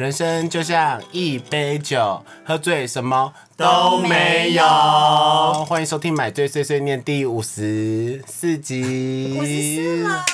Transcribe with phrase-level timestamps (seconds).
[0.00, 4.64] 人生就像一杯酒，喝醉什么都没有
[5.68, 9.36] 欢迎收听《买醉碎碎念》第五十四集。
[9.38, 10.24] 五十四了，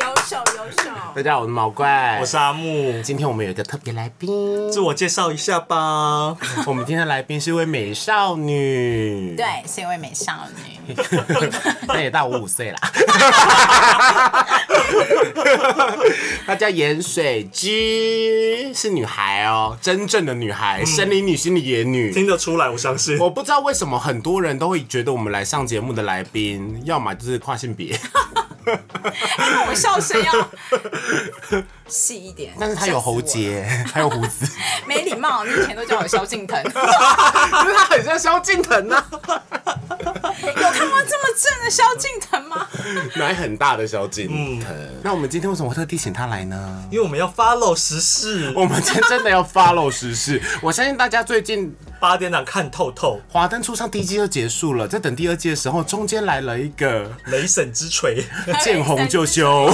[0.00, 0.90] 优秀优秀。
[1.14, 6.36] 大家好，我是毛怪，我是阿木，今天我们有一个特别来宾，自我介绍一下吧。
[6.66, 10.34] 我们今天的来宾是一位美少女，对，是一位美少
[10.66, 10.94] 女。
[11.88, 12.78] 那也大我五岁啦。
[16.46, 22.12] 她叫盐水鸡，是女孩哦，真正的女孩，生理女、心理野女。
[22.12, 23.18] 听得出来，我相信。
[23.18, 27.98] 我不知道为什么很多人都会觉得我们来上节目的来宾，要么就是跨性别，
[28.64, 30.50] 那 我笑声要
[31.90, 32.54] 细一点。
[32.58, 34.46] 但是他有喉结， 还有胡子，
[34.86, 35.44] 没礼貌。
[35.44, 42.66] 你以前都叫我萧敬腾，有 因为他很像萧敬腾啊，看过这么正的萧敬腾吗？
[43.16, 44.74] 奶很大的萧敬腾。
[45.02, 46.84] 那我们今天为什么会特地请他来呢？
[46.90, 58.24] 因为我们要 follow 时事，我们今天真的要 follow 时事，我相信大家最近八点档看透透，华灯初上第一季就结束了，在等第二季的时候，中间来了一个雷神之锤。
[58.62, 59.66] 见红就休，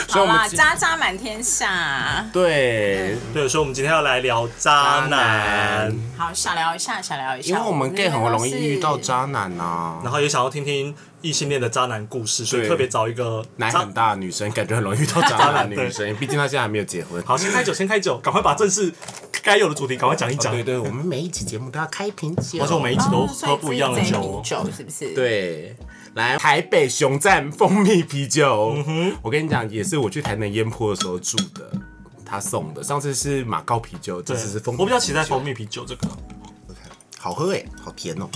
[0.08, 2.26] 所以好啦，我们渣渣满天下。
[2.32, 7.50] 对，对，所以我们今天要来聊渣男，好，小聊一下，小聊一下。
[7.50, 9.28] 因为我们 gay 很容易遇到渣。
[9.28, 17.22] 男呐、然后也想要听听异性恋的渣男故事，所以特别找一个渣奶很大的女生，感觉很容易遇到渣男的女生，毕竟她现在还没有结婚。
[17.24, 18.90] 好，先开酒，先开酒，赶快把正式
[19.42, 20.50] 该有的主题赶快讲一讲。
[20.52, 22.62] 哦对对，我们每一集节目都要开瓶酒。
[22.62, 24.42] 而且我每一集都喝不一样的酒
[24.74, 25.14] 是不是？。
[25.14, 25.76] 对，
[26.14, 28.74] 来台北熊赞蜂蜜啤酒，
[29.22, 31.70] 我跟你讲，也是我去台南烟坡的时候住的，
[32.24, 32.82] 他送的。
[32.82, 34.80] 上次是马高啤酒，这次是蜂蜜。
[34.80, 36.08] 我比较期待蜂，蜜啤酒这个。
[37.18, 38.28] 好喝哎，好甜哦。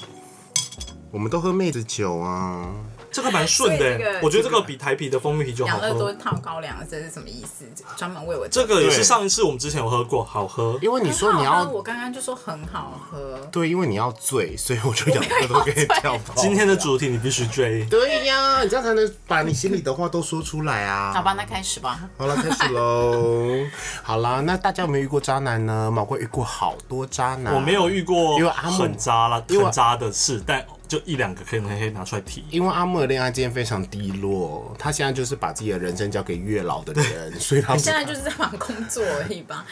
[1.11, 2.73] 我们都喝妹子酒啊，
[3.13, 6.15] 这个蛮顺的我觉得这个比台啤的蜂蜜啤酒好喝养乐多喝。
[6.15, 7.65] 套高粱，这是什么意思？
[7.97, 10.79] 专门为我这个也是上一次我们之前有喝过，好喝。
[10.81, 13.39] 因为你说你要我刚刚就说很好喝。
[13.51, 16.35] 对，因为你要醉，所以我就养乐多给你跳包。
[16.41, 17.85] 今天的主题你必须追。
[17.87, 21.13] 对呀，你这样才能把你心里的话都说出来啊。
[21.13, 22.01] 好吧，那开始吧。
[22.17, 23.59] 好了，开始喽。
[24.03, 25.91] 好啦，那大家有没有遇过渣男呢？
[25.91, 32.45] 毛怪遇过好多渣男，我没有遇过因为阿木很渣啦，因为很渣的事，但就一两个可以可以拿出来提。
[32.51, 39.65] 因为阿木的恋爱经验非常低落，他现在就是把自己的人生交给月老的人，所以他现在就是在忙工作而已吧。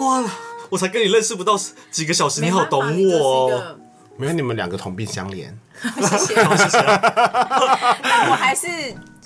[0.00, 0.22] 哇，
[0.68, 1.58] 我才跟你认识不到
[1.90, 2.78] 几个小时，你好懂
[3.08, 3.78] 我
[4.18, 5.50] 没有你们两个同病相怜，
[5.82, 6.78] 谢谢，谢谢。
[8.02, 8.68] 但我还是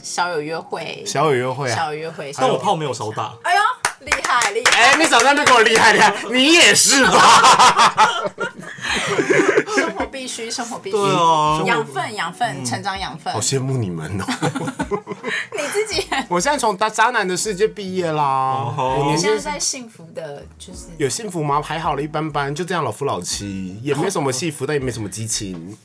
[0.01, 1.75] 小有约会，小有约会啊。
[1.75, 2.33] 小有约会。
[2.39, 3.61] 但我炮没有少打，哎呦，
[4.07, 4.93] 厉害厉害！
[4.93, 8.31] 哎、你早上就给我厉害厉害，你也是吧？
[9.75, 10.97] 生活必须，生活必须。
[10.97, 13.41] 对啊养分，养分，成长养分好。
[13.41, 14.25] 羡慕你们哦！
[15.53, 21.61] 你自己，我现在从渣渣男的世界毕业啦，哦我年现在在幸福的，就是有幸福吗？
[21.63, 25.77] 还好了，一般般，就这样老夫老妻，也没什么 幸福，但也没什么激情，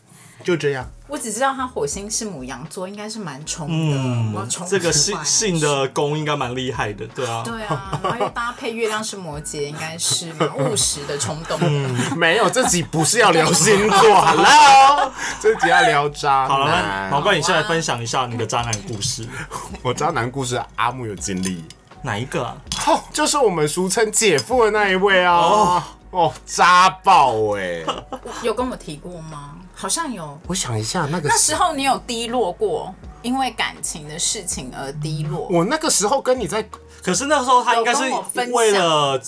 [0.43, 0.89] 就这样。
[1.07, 4.47] 我只知道他火星是母羊座，应该是蛮冲的。
[4.67, 7.43] 这个性性的宫应该蛮厉害的，对啊。
[7.45, 11.67] 对啊，然后又搭配月亮是摩羯，应该是蛮务实的冲动的。
[12.17, 17.11] 没有，这集不是要聊星座，Hello，这集要聊渣好了，那男。
[17.11, 19.27] 毛怪，你先来分享一下你的渣男故事，
[19.83, 21.63] 我渣男故事阿木有经历，
[22.01, 22.57] 哪一个啊？
[22.87, 25.83] 哦，就是我们俗称姐夫的那一位啊。
[26.09, 27.83] 哦渣爆哎、
[28.43, 29.55] 有跟我提过吗？
[29.73, 30.39] 好像有。
[30.47, 35.47] 我想一下，那个那时候你有低落过，因为感情的事情而低落。
[35.49, 36.63] 我那个时候跟你在
[37.03, 38.03] 可是那时候他应该是
[38.51, 39.21] 为了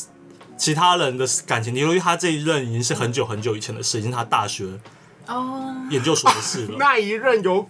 [0.58, 4.66] 其他人的感情，因为他这一任已经是很久很久以前的事，已经他大学
[5.28, 6.78] 哦，研究所的事了。
[6.80, 7.68] 那一任有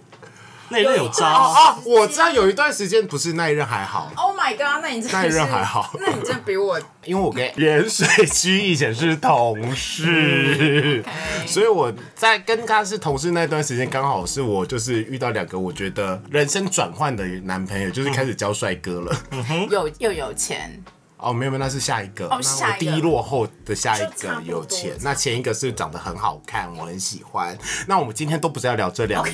[0.68, 4.82] 那一任有渣哦啊，啊，我知道有一段时间不是那一任还好，Oh my god！
[4.82, 5.92] 那你真的那一任还好。
[6.00, 11.04] 那你真的比我因为我跟盐水区以前是同事，
[11.46, 19.16] 所以我在跟他是同事那段时间，刚好是我就是遇到两个我觉得人生转换的男朋友，就是开始交帅哥了。
[19.70, 20.82] 有又有钱，
[21.18, 22.26] 哦，没有没有，那是下一个。
[22.28, 27.56] 那我哦下一落后的下一个有钱那前一个是长得很好看，我很喜欢。
[27.86, 29.30] 那我们今天都不是要聊这两个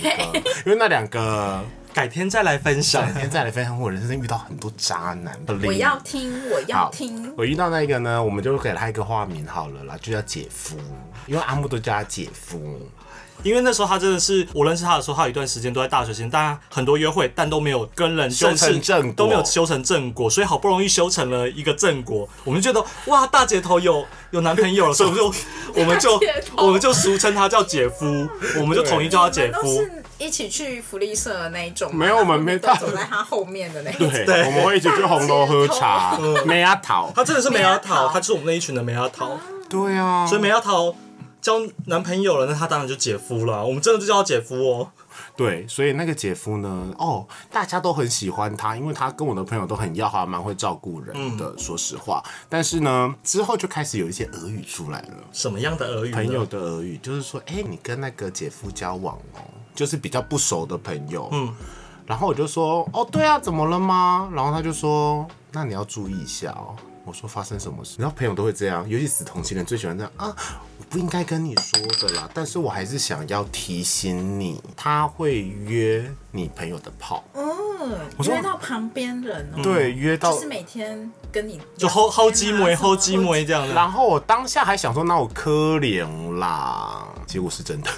[0.65, 3.21] 因为那两个改天再来分享改。
[3.21, 7.35] 天再来分享我人生遇到很多渣男我要听，我要好听。
[7.37, 10.77] 我遇到那一个呢，我们就给他一个化名好了啦，就叫姐夫，
[11.27, 12.81] 因为阿木都叫他姐夫。
[13.43, 25.35] 因为那时候他真的是我认识他的时候，他有一段时间都在大学时间，当然很多约会，但都没有跟人修成正果都没有修成正果，所以好不容易修成了一个正果，我们就觉得哇，大姐头有有男朋友了， 所以我们就
[25.75, 26.21] 我们就
[26.57, 28.29] 我们就俗称他叫姐夫，
[28.59, 29.87] 我们就统一叫他姐夫。
[30.19, 34.09] 一起去福利社的那一种，没有我们没走在他后面的那一种。
[34.25, 36.17] 对，我们会一起去红楼喝茶，
[36.47, 37.11] 梅阿桃。
[37.13, 39.37] 他真的是梅亚梅亚桃，他就是我们那一群的梅阿桃。
[39.69, 40.95] 对啊，所以梅阿桃
[41.43, 43.67] 交男朋友了，那他当然就姐夫了。
[43.67, 44.91] 我们真的就叫他姐夫哦。
[45.37, 51.53] 对，所以那个姐夫呢，哦，大家都很喜欢他，因为他跟我的朋友都很要好，蛮会照顾人的。
[51.59, 55.15] 说实话，但是呢，之后就开始有一些俄语出来了。
[55.33, 56.13] 什么样的俄语？
[56.13, 59.43] 朋友的俄语就是说，哎、你跟那个姐夫交往哦，
[59.75, 61.29] 就是比较不熟的朋友。
[61.33, 61.53] 嗯，
[62.07, 64.31] 然后我就说，哦，对啊，怎么了吗？
[64.33, 66.77] 然后他就说，那你要注意一下哦。
[67.05, 67.97] 我说发生什么事？
[67.99, 70.35] 然后朋友都会这样，尤其死同性人最喜欢这样啊！
[70.79, 83.75] 我不应该跟你说的啦，但是我还是想要提醒你，他会约你朋友的炮，嗯，说约到旁边人哦，对，约到就是每天跟你就齁齁鸡梅、齁齁鸡梅这样的。
[83.75, 87.91] 然后我当下还想说，那我可怜啦， 结果是真的，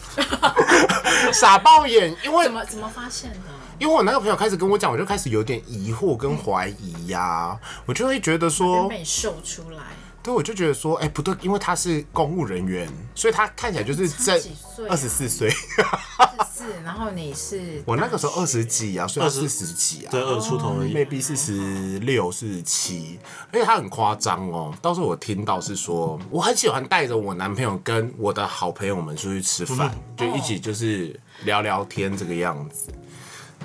[1.32, 3.38] 傻爆眼，因为怎么怎么发现的？
[3.78, 9.82] 因为我那个朋友开始跟我讲，我就开始有点疑惑跟怀疑呀、我就会觉得说，被秀出来，
[10.22, 14.40] 对，我就觉得说，哎、不对，因为他是公务人员，所以他看起来就是在
[14.88, 20.94] 二十四岁，是，然后你是 我那个时候二十十，几啊，所以他四十几啊，对，二十出头而已。
[20.94, 23.18] maybe 四十六、四十七，
[23.52, 24.72] 而且他很夸张哦。
[24.80, 32.86] 到时候我听到是说，我很喜欢带着我男朋友跟我的好朋友们出去吃饭，就一起就是聊聊天这个样子。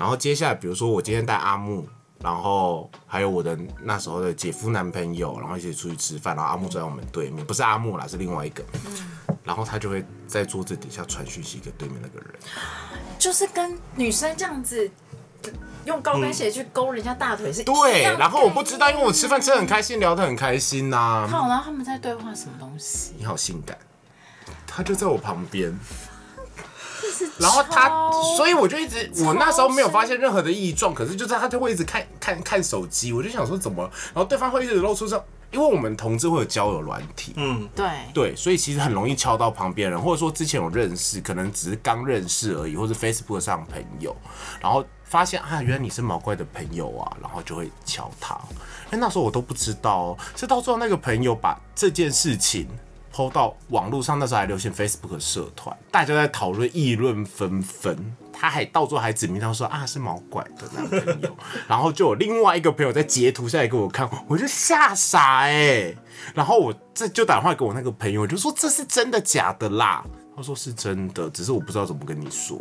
[0.00, 1.86] 然后接下来，比如说我今天带阿木，
[2.20, 8.64] 然后还有我的那时候的姐夫男朋友，然后一起出去吃饭，然后阿木坐在我们对面，不是阿木啦，是另外一个。
[9.44, 12.34] 然后他就会在桌子底下传讯息给对面那个人。
[13.18, 14.90] 就是跟女生这样子
[15.84, 23.12] 用高跟鞋去勾人家大腿是一对然后我不知道，因为我吃饭吃的很开心，聊得很开心呐、好，然后他们在对话什么东西？
[23.18, 23.76] 你好性感，
[24.66, 25.78] 他就在我旁边，
[27.38, 33.82] 然后他，所以我就一直，我那时候没有发现任何的异状，可是就是他就会一直看看看手机，我就想说怎么，
[34.14, 35.16] 然后对方会一直露出这，
[35.50, 44.14] 因为我们同志会有交友软体，嗯，对，对，所以其实很容易敲到旁边人，或者说之前有认识，可能只是刚认识而已，或是 Facebook 上朋友，
[44.60, 48.38] 然后发现啊，原来你是毛怪的朋友啊，然后就会敲他。
[48.92, 52.66] 因为那时候我都不知道哦，是到最后那个朋友把这件事情。
[53.20, 58.16] 抛到网络上，那时候还流行 Facebook 社团，大家在讨论，议论纷纷。
[58.32, 61.36] 他还到最后还指名他说啊是毛怪的男朋友，
[61.68, 65.94] 然后就有另外一个朋友在截图下来给我看，我就吓傻哎、
[66.34, 70.02] 然后我这就打电话给我那个朋友，我就说这是真的假的啦？
[70.36, 72.58] 他说是真的，只是我不知道怎么跟你说，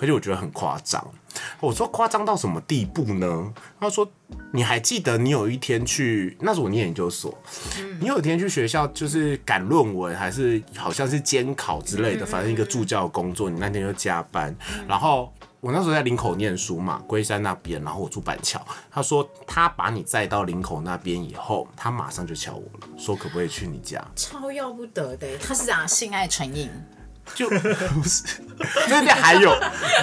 [0.00, 1.04] 而且我觉得很夸张。
[1.60, 3.52] 我说夸张到什么地步呢？
[3.80, 4.08] 他说
[4.52, 7.36] 你还记得你有一天去，那时候我念研究所，
[8.00, 14.54] 你有一天去学校就是赶论文，还是好像是监考之类的，反正一个助教的工作，你那天就加班，
[14.86, 15.32] 然后。
[15.58, 18.64] 我那时候在林口念书嘛，龟山那边，然后我住板桥。
[18.88, 24.00] 他说他把你载到林口那边以后，他马上就敲我了，说可不可以去你家？
[24.14, 26.70] 超要不得的，他是讲性爱成瘾，
[27.34, 27.58] 就不
[28.04, 28.22] 是，
[28.88, 29.54] 那边还有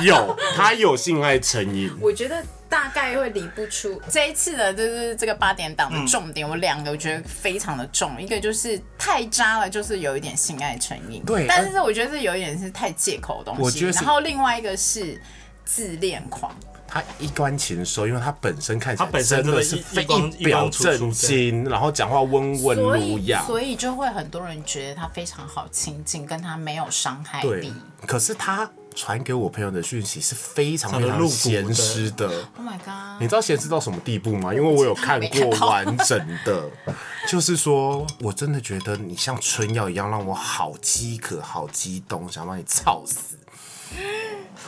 [0.02, 15.20] 有他有性爱成瘾，我觉得大概会理不出这一次的，就是这个八点档的重点，我两个我觉得非常的重，一个就是太渣了，就是有一点性爱成瘾，对但是我觉得是有一点是太借口的东西，我觉得然后另外一个是
[15.66, 16.56] 自恋狂，
[16.94, 27.74] 他一关禽兽，因为他本身看起来他本身真的是非一光一表正经，然后讲话温文儒雅，所以就会很多人觉得他非常好亲近，跟他没有伤害对力。。
[28.06, 32.28] 可是他传给我朋友的讯息是非常非常非常露骨的咸湿的。
[32.58, 33.20] Oh my god！
[33.20, 34.54] 你知道咸湿到什么地步吗？
[34.54, 36.70] 因为我有看过完整的，
[37.28, 43.40] 就是说我真的觉得你像春药一样，让我好饥渴、好激动，想把你操死。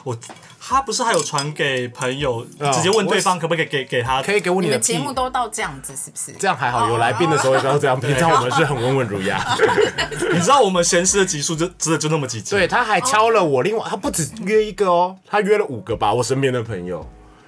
[0.03, 0.15] 我
[0.59, 4.21] 他不是还有传给朋友，啊直接问对方可不可以给给他？
[4.21, 6.31] 可以给我你的屁你们节目都到这样子是不是？
[6.39, 9.43] 这样还好，有来宾的时候也不要这样，平常我们是很温文儒雅。
[10.31, 17.07] 你知道我们闲时的集数就真的就那么几集，对，他还敲了我，另外他不止约一个哦，他约了五个吧，我身边的朋友。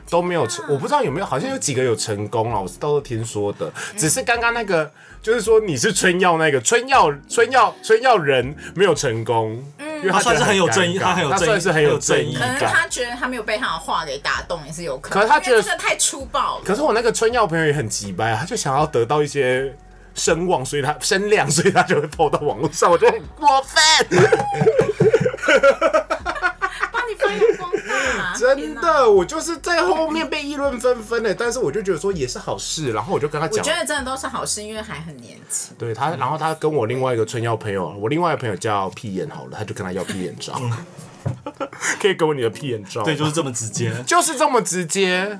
[0.10, 3.70] 都没有成，我不知道有没有，好像有几个有成功了，我是都是听说的。
[3.98, 4.90] 只是刚刚那个，
[5.22, 12.60] 就是说你是春药那个春药春药春药人没有成功，嗯因为他他算是很有正义他很有正义他算是很有正义可能。
[12.60, 15.20] 他觉得他没有被他的话给打动，也是有可能。
[15.20, 16.64] 可是他觉得因为这个太粗暴了。
[16.64, 19.76] 可是我那个春药朋友也很急掰啊，他就想要得到一些
[20.14, 23.82] 声望，所以他声量，所以他就会抛到网络上，我觉得很过分。
[26.92, 27.67] 帮你分发扬光大，
[28.38, 28.76] 真。
[28.76, 35.76] 的，我就是在后面被议论纷纷的，但是我就觉得说也是好事，然后我就跟他讲我觉，得真的都是好事，因为还很年轻。
[35.78, 40.54] 对他，然后他跟我另外一个春药朋友，我另外一个朋友叫屁眼好了，他就跟他要屁眼照，
[42.00, 43.92] 可以给我你的屁眼照吗，对，就是这么直接。
[44.06, 45.40] 就是这么直接。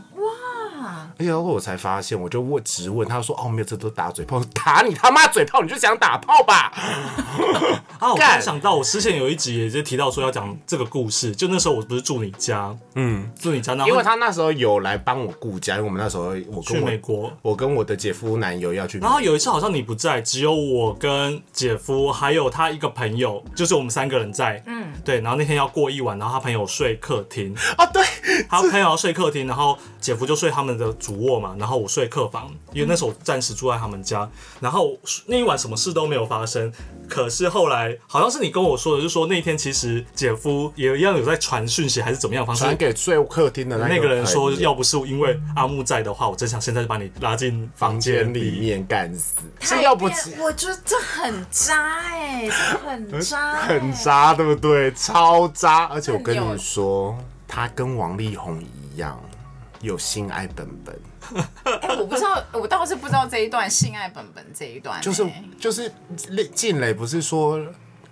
[0.98, 6.72] 啊，而且后我才发现，我就问直问他说：“哦，没有，这都打嘴炮，打你他妈嘴炮，你就想打炮吧。
[8.00, 8.32] 啊，我突干。
[8.32, 28.04] 然想到，我之前有一集也就提到说要讲这个故事，就那时候我不是住你家，嗯，住你家，那？”因为他那时候有来帮我顾家，因为我们那时候我去跟我美国，我跟我的姐夫男友要去，然后有一次好像你不在，只有我跟姐夫还有他一个朋友，就是我们三个人在，嗯，对，然后那天要过一晚，然后他朋友睡客厅，啊，对，
[28.50, 34.30] 他朋友要睡客厅，然后姐夫就睡他们的主卧嘛，然后我睡客房，因为那时候我暂时住在他们家，
[34.60, 36.72] 然后那一晚什么事都没有发生。
[37.10, 42.76] 可是后来好像是你跟我说的，就说那天其实姐夫也一样有在传讯息还是怎么样的方式传。
[42.78, 48.60] 给睡客厅的那那个人说，要不是因为阿木在的话，我真想现在就把你拉进房房间里间里。
[48.60, 53.94] 面干死，是太要不变我觉得这很渣哎、这很渣、欸，很。
[53.94, 54.92] 渣，对不对？
[54.92, 55.86] 超渣！
[55.86, 57.18] 而且我跟你说，
[57.48, 59.20] 他跟王力宏一样，
[59.82, 61.00] 有性爱本本，
[61.64, 65.30] 哎、我不知道，我倒是不知道这一段性爱本本这一段、欸，就是
[65.60, 65.92] 就是
[66.54, 67.60] 静蕾不是说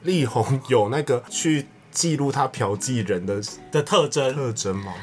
[0.03, 3.41] 力宏有那个去记录他嫖妓人的
[3.71, 4.93] 的特征，特征吗？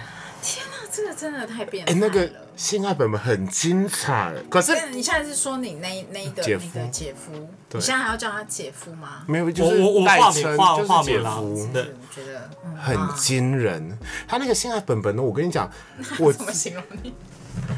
[0.43, 2.07] 天哪，这个真的太变哎、态了。
[2.07, 9.23] 那个性爱本本很精彩，可是你现在是说你那那一个姐夫那个姐夫，你现在还要叫他姐夫吗？
[9.27, 13.99] 没有就是我我我代画面画称就是姐夫，对我觉得嗯，很惊人。
[14.29, 15.71] 他那个性爱本本呢，我跟你讲，
[16.21, 17.15] 我怎么形容你？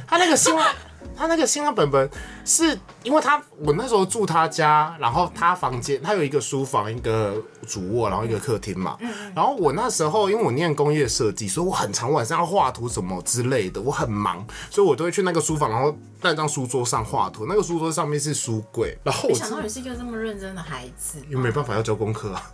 [0.06, 0.72] 他那个性爱，
[1.16, 2.10] 他那个新浪本本
[2.44, 8.96] 是因为他我那时候住他家，然后他房间他有一个书房，一个主卧，然后一个客厅嘛。
[9.34, 17.46] 然后我那时候因为我念工业设计，所以我很常晚上要画图什么之类的，我很忙，所以我都会去那个书房，然后那张书桌上画图。
[17.46, 21.18] 那个书桌上面是书柜，然后我想到你是一个这么认真的孩子。
[21.30, 22.50] 因为没办法要交功课啊，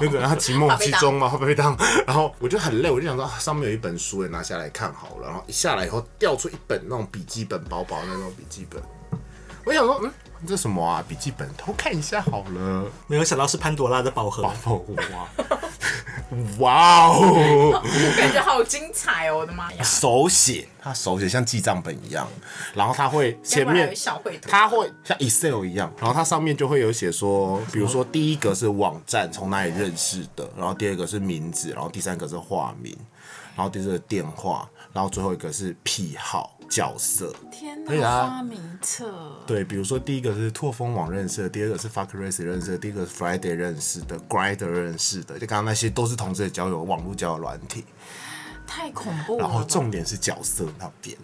[0.00, 1.76] 那个他期末、期中嘛，会不会当？
[2.06, 5.26] 然后我就很累，我就想说、啊上面有一本书，也拿下来看好了。
[5.26, 8.82] 然后一下来以后，掉出一本那种笔记本，薄薄的那种笔记本。
[9.64, 10.12] 我想说，嗯，
[10.46, 11.04] 这什么啊？
[11.06, 12.84] 笔记本，偷看一下好了。
[13.06, 14.42] 没有想到是潘多拉的宝盒。
[14.64, 14.82] 哦
[15.12, 15.28] 哇，
[16.58, 17.82] 哇哦！
[18.16, 19.38] 感觉好精彩哦！
[19.38, 19.84] 我的妈呀！
[19.84, 22.26] 手写，他手写像记账本一样，
[22.74, 32.96] 然后他会前面该不会还有小绘图，它会像 Excel 一样，然后它上面就会有写说，比如说第一个是网站从哪里认识的，然后第二个是名字，然后第三个是化名，
[33.54, 37.34] 然后第四个电话，然后最后一个是癖好角色。
[37.50, 39.12] 天哪，花名册。
[39.46, 47.84] 对，比如说第一个是拓风网认识的，第二个是 Fuck Race 认识的，第一个是 Friday 认识的，Grinder 认识的，就刚刚那些都是同志的交友网络交友软体。
[48.66, 49.40] 太恐怖了。
[49.40, 51.14] 然后重点是角色那边，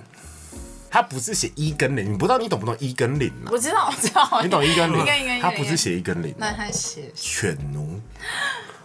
[0.90, 3.49] 他不是写一跟零，你不知道你懂不懂一跟零啊？
[3.50, 5.40] 我知道，我知道，你懂一跟零？
[5.40, 7.99] 他不是写一跟零啊，那他写犬奴、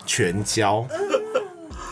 [0.06, 0.88] 全交、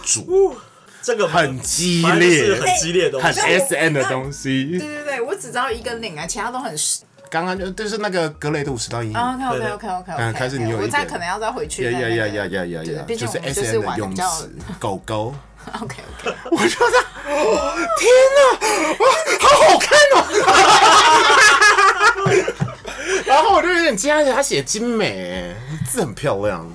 [0.05, 0.55] 主，
[1.01, 3.33] 这个很激烈，很激烈的东很。
[3.33, 4.77] S N 的东西。
[4.77, 7.01] 对对对，我只知道一个领啊，其他都很实。
[7.29, 11.91] 刚刚就就是那个格雷的五十到一，OK OK OK OK 嗯 OK，开始你有一我再点可能要再回去呀。
[11.91, 15.33] 呀呀呀呀呀就是 S 是 N 的用玩的比较词， 狗狗。
[15.79, 16.35] OK OK。
[16.51, 16.97] 我觉得，
[17.97, 18.39] 天哪，
[18.99, 19.05] 哇，
[19.39, 20.17] 好好看哦！
[23.25, 25.55] 然后我就有点惊讶，而且他写精美，
[25.89, 26.67] 字很漂亮。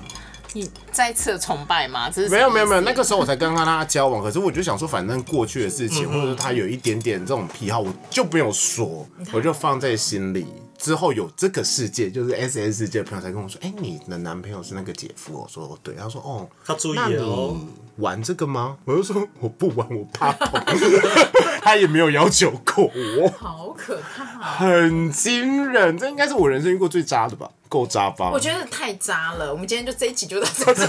[0.57, 2.09] 你再次崇拜吗？
[2.09, 10.45] 这是没有没有没有，那个时时候我才刚跟他交往，可是我就想说，反正过去的事情，或者是他有一点点这种癖好，我就没有说，我就放在心里。
[10.77, 15.41] 之后有这个世界，就是 S S 世界的朋友才跟我说，哎、你的男朋友是那个姐夫？
[15.41, 18.77] 我说对，他说哦，他注意了哦你玩这个吗？
[18.85, 20.59] 我就说我不玩，我怕痛。
[21.61, 24.55] 他也没有要求过我，好可怕、啊。
[24.57, 28.29] 很惊人，这应该是我人生遇过最渣的吧，够渣吧？
[28.31, 30.87] 我觉得太渣了，我们今天就这一集就到这 里。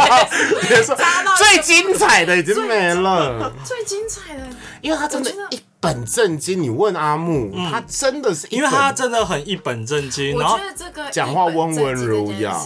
[0.69, 3.53] 别说渣到最精彩的已经没了。
[3.65, 4.43] 最精彩的，
[4.81, 6.63] 因为他真的一本正经。
[6.63, 12.59] 你问阿木，他真的是，因为他真的很一本正经，我然后觉得这个讲话温文儒雅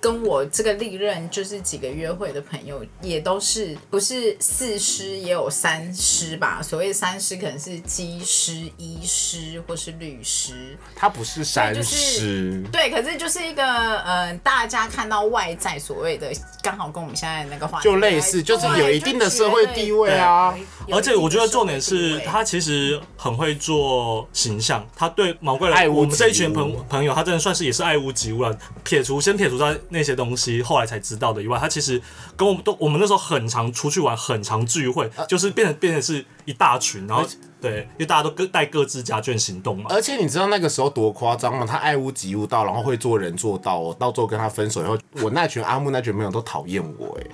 [0.00, 6.62] 跟我这个历任就是几个约会的朋友，也都是不是四师也有三师吧？
[6.62, 10.76] 所谓三师可能是技师、医师或是律师。
[10.94, 13.64] 他不是山就是师，对，可是就是一个
[14.00, 16.30] 呃，大家看到外在所谓的，
[16.62, 20.54] 刚好跟我们现在那个话题就类似就是有一定的社会地位啊。
[20.90, 28.58] 而且我觉得重点是他其实很会做形象，他对毛怪人，爱我们这一群朋朋友，他真的算是也是爱屋及乌了。
[28.82, 32.00] 撇除先撇除他那些东西，后来才知道的以外，他其实
[32.36, 37.26] 跟我们都我们那时候很常出去玩，很常聚会，就是变成变成是一大群，然后
[37.60, 39.86] 对，因为大家都各带各自家眷行动嘛。
[39.88, 41.66] 而且你知道那个时候多夸张吗？
[41.66, 43.96] 他爱屋及乌到，然后会做人做到哦。
[43.98, 47.26] 到最后跟他分手以后，我那群阿木那群朋友都讨厌我哎。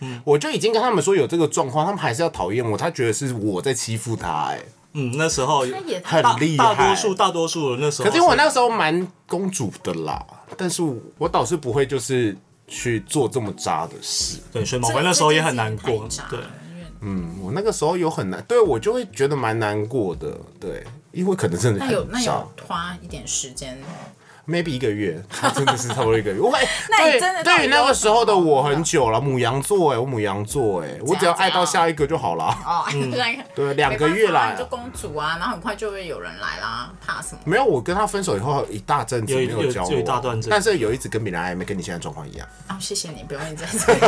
[0.00, 2.76] 嗯，我就已经跟他们说有这个状况，他们还是要讨厌我。
[2.76, 4.58] 他觉得是我在欺负他哎。
[4.92, 10.20] 嗯，那时候也很大厉害大多数大多数的那时候，可是我那时候蛮公主的啦，
[10.56, 10.82] 但是
[11.18, 14.38] 我倒是不会就是去做这么渣的事。
[14.52, 16.38] 对，所以毛怪那时候也很难过，对。
[17.02, 23.78] 嗯，我那个时候有很难，对我就会觉得蛮难过的，对，因为可能真的那有那有花一点时间，
[24.50, 26.40] maybe 一个月，他 真的是差不多一个月。
[26.40, 26.50] 我
[26.90, 32.44] 那你对真的对于那个时候的我很久了，母羊座哎，我母羊座哎，我只要爱到下一个就好了。
[32.66, 37.38] 哦， 那个对两个月啦就公主啊，然后很快就会有人来啦，怕什么？
[37.44, 42.46] 没有，我跟他分手以后一大阵子没有交往，一大段子但是有一直跟别人暧昧，跟你现在状况一样。
[42.66, 44.00] 啊，谢谢你，不用一直在这里。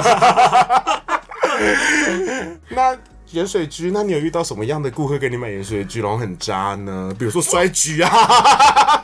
[2.69, 2.97] 那
[3.31, 7.15] 盐水居，那你有遇到什么样的顾客给你买盐水居，然后很渣呢？
[7.19, 9.03] 比如说摔居啊。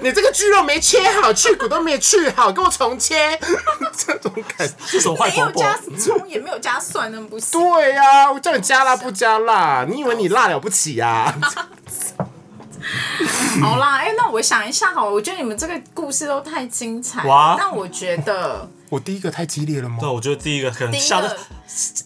[0.00, 3.38] 你这个猪肉没切好，去骨都没有去好，给我重切，
[3.96, 4.74] 这种感觉。
[4.86, 5.62] 是什么坏婆婆？
[5.62, 7.60] 没有加葱，也没有加蒜，那不行。
[7.60, 11.34] 对呀、我叫你加辣不加辣，你以为你辣了不起啊？
[13.60, 17.56] 好啦，哎、那我想一下好了，我觉得你们这个故事都太精彩了哇。
[17.58, 20.08] 但我觉得， 我第一个太激烈了吗对，？
[20.08, 21.36] 我觉得第一个可能第一吓得，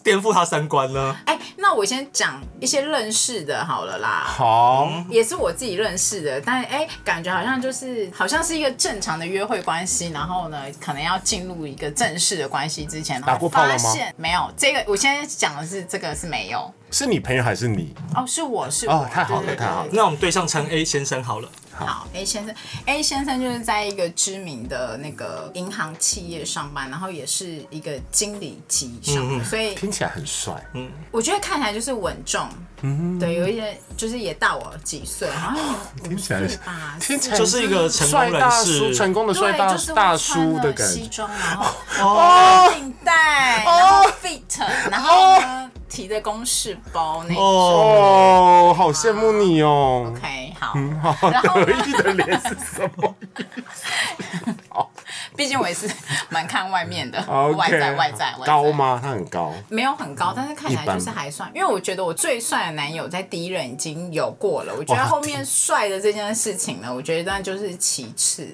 [0.03, 1.15] 颠覆他三观呢。
[1.25, 1.39] 哎、
[1.73, 4.21] 那我先讲一些认识的好了啦。
[4.27, 17.95] 好，也是我自己认识的，但哎、感觉好像就是好像是一个正常的约会关系，然后呢，可能要进入一个正式的关系之前，然后打过炮了吗发现没有，这个我现在讲的是这个是没有是你朋友还是你？
[18.15, 21.49] 哦，是我是我，哦太好了太好了那我们对象称 A 先生好了。
[21.75, 30.89] 好，A 先生，A 先生就是在一个知名的那个银行企业上班，然后也是一个经理级上班，所以听起来很帅，嗯。
[31.11, 32.47] 我觉得看起来就是稳重，
[32.81, 35.73] 嗯对，有一些就是也大我几岁，好像有
[36.05, 40.93] 五听起来岁吧，听起来就是一个成功帅大人士叔，成功的帅，大就是大叔的感觉。
[40.93, 48.73] 西装，然后哦领带，然后 fit，然后呢提的公事包那种。
[48.73, 50.11] 好羡慕你哦。
[50.11, 50.73] OK，好，
[51.13, 53.15] 好然后呢得意的脸是什么
[55.35, 55.89] 毕竟我也是
[56.29, 58.99] 蛮看外面的，？OK，外在外在外在高吗？
[59.01, 59.53] 他很高。
[59.69, 61.51] 没有很高，但是看起来就是还算。
[61.53, 68.47] 因为我觉得我最帅的男友在第一任已经有过了，我觉得后面帅的这件事情呢，我觉得那就是其次，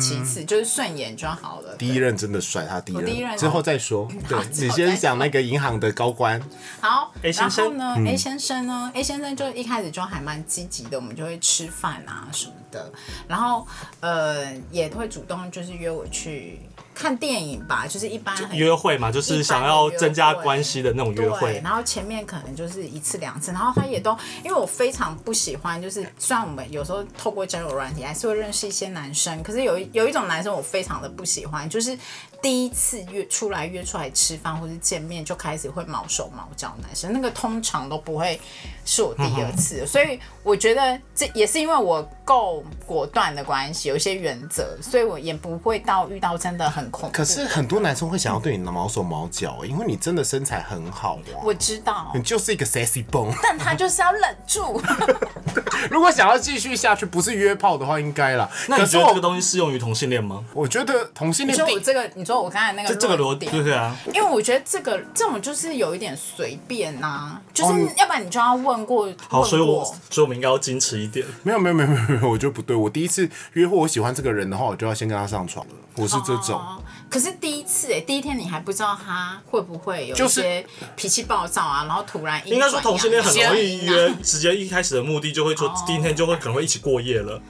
[0.00, 1.76] 其次就是顺眼就好了。
[1.76, 4.08] 第一任真的帅，他第一我第一任任之后再说。
[4.28, 6.40] 对你先讲那个银行的高官，
[6.80, 12.92] 好 A 先然生后呢、a 先生呢，A 先生就一开始就还蛮积极的，我们就会吃饭啊什么的，
[13.26, 13.66] 然后
[14.00, 16.60] 呃也会主动就是约我去
[17.00, 21.58] 看电影吧，就是一般约会嘛，就是想要增加关系的那种约，会。
[21.64, 31.98] 然后前面可能就是一次两次，然后他也都，因为我非常不喜欢，就是虽然我们有时候透过交友软体还是会认识一些男生，可是有一有一种男生我非常的不喜欢，就是
[32.42, 38.38] 第一次约出来约出来吃饭或是见面就开始会毛手毛脚的男生，那个通常都不会
[38.84, 47.16] 是我第二次，所以我觉得这也是因为我够果断的关系，有一些原则，所以我也不会到遇到真的很恐怖。
[47.16, 53.34] 可是很多男生会想要对你毛手毛脚，因为你真的身材很好啊，我知道你，就是一个 sexy bone。
[53.42, 54.80] 但他就是要忍住。
[55.90, 58.48] 如果想要继续下去，不是约炮的话，应该啦。
[58.68, 60.44] 那你觉得这个东西适用于同性恋吗？
[60.54, 71.26] 我觉得同性恋第说我这个，你说我刚才那个这这个逻论点，对对啊，因为我觉得这个这种就是有一点随便呐、就是要不然你就要问过，好，所以我所以我们应该要矜持一点。
[71.42, 72.76] 没有没有没有没有没有，我觉得不对。
[72.76, 75.72] 我第一次约会，我喜欢这个人的话，我就要先跟他上床了。
[75.96, 76.56] 我是这种。
[76.58, 87.42] 哦可是第一次哎、第一天你还不知道他会不会有就是一些脾气暴躁啊，然后突然应该说同性恋很容易约啊， 直接一开始的目的就会说第一天就会可能会一起过夜了。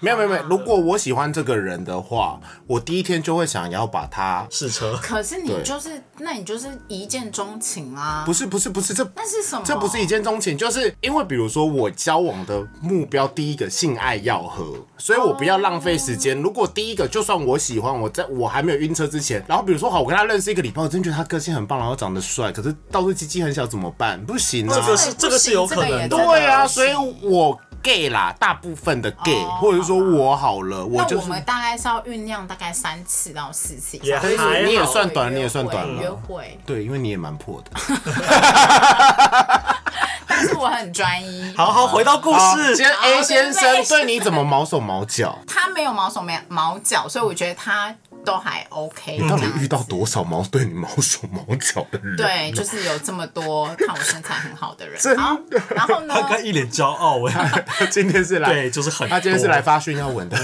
[0.00, 4.46] 没有没有没有，如果我喜欢这个人的话，我第一天就会想要把他。
[4.50, 8.22] 试车，可是你就是，那你就是一见钟情啊？
[8.26, 9.62] 不是不是不是，这那是什么？
[9.64, 16.36] 这不是一见钟情，就是因为比如说我交往的目标，第一个性爱要合，所以我不要浪费时间。
[16.42, 24.22] 如果第一个就算我喜欢，我在我还没有晕车之前，然后比如说好，我跟他认识一个礼拜，我真觉得他个性很棒，然后长得帅，可是倒是鸡鸡很小怎么办？
[24.24, 24.74] 不行啊！
[24.74, 36.16] 这个是这个是有可能对啊，所以我 gay 啦，大部分的 gay，、或者是说我好了，我就是那我们大概是要酝酿大概三次到四次以也上，还好你也算短，你也算短了约了。
[36.26, 37.70] 会，对，因为你也蛮破的。
[40.26, 41.44] 但是我很专一。
[41.56, 45.38] 好好回到故，事今，天 A 先生对你怎么毛手毛脚？
[45.46, 52.16] 他没有毛手没毛脚，所以我觉得他都还 OK 你到底遇到多少毛对你毛手毛脚的人？
[52.16, 54.98] 对，就是有这么多看我身材很好的人。
[55.00, 55.40] 真的然后
[55.74, 56.28] 然后呢他？
[56.28, 57.32] 刚一脸骄傲哎，
[57.66, 59.08] 他今天是来，对，就是很。
[59.08, 60.36] 他今天是来发讯要文的，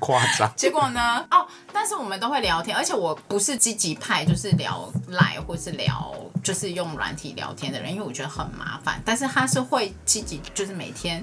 [0.00, 0.50] 夸张。
[0.56, 1.24] 结果呢？
[1.30, 9.00] 哦，但是我们都会聊天，而且我不是积极派，就是聊赖或是聊，就是用软体聊天的人，因为我觉得很麻烦。
[9.04, 11.22] 但是他是会积极，就是每天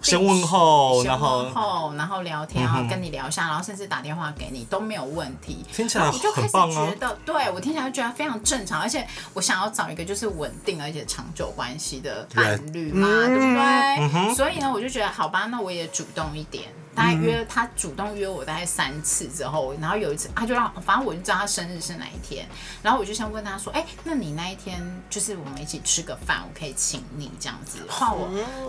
[0.00, 5.64] 先问候，先然后然后聊天，然后跟你聊一下，然后甚至打电话给你都没有问题。
[5.72, 14.34] 听起来我就开始觉得，对我听起来就觉得非常正常，而且我想要找一个就是稳定而且长久关系的伴侣嘛，对不对？
[14.34, 16.64] 所以呢，我就觉得好吧，那我也主动一点。
[16.94, 22.46] 大概约他主动约我大概三次之后，然后有一次他就让，反正我就知道他生日是哪一天，
[22.82, 28.28] 然后我就先问他说，哎、那你那一天就是我们一起吃个饭，我可以请你这样子，换我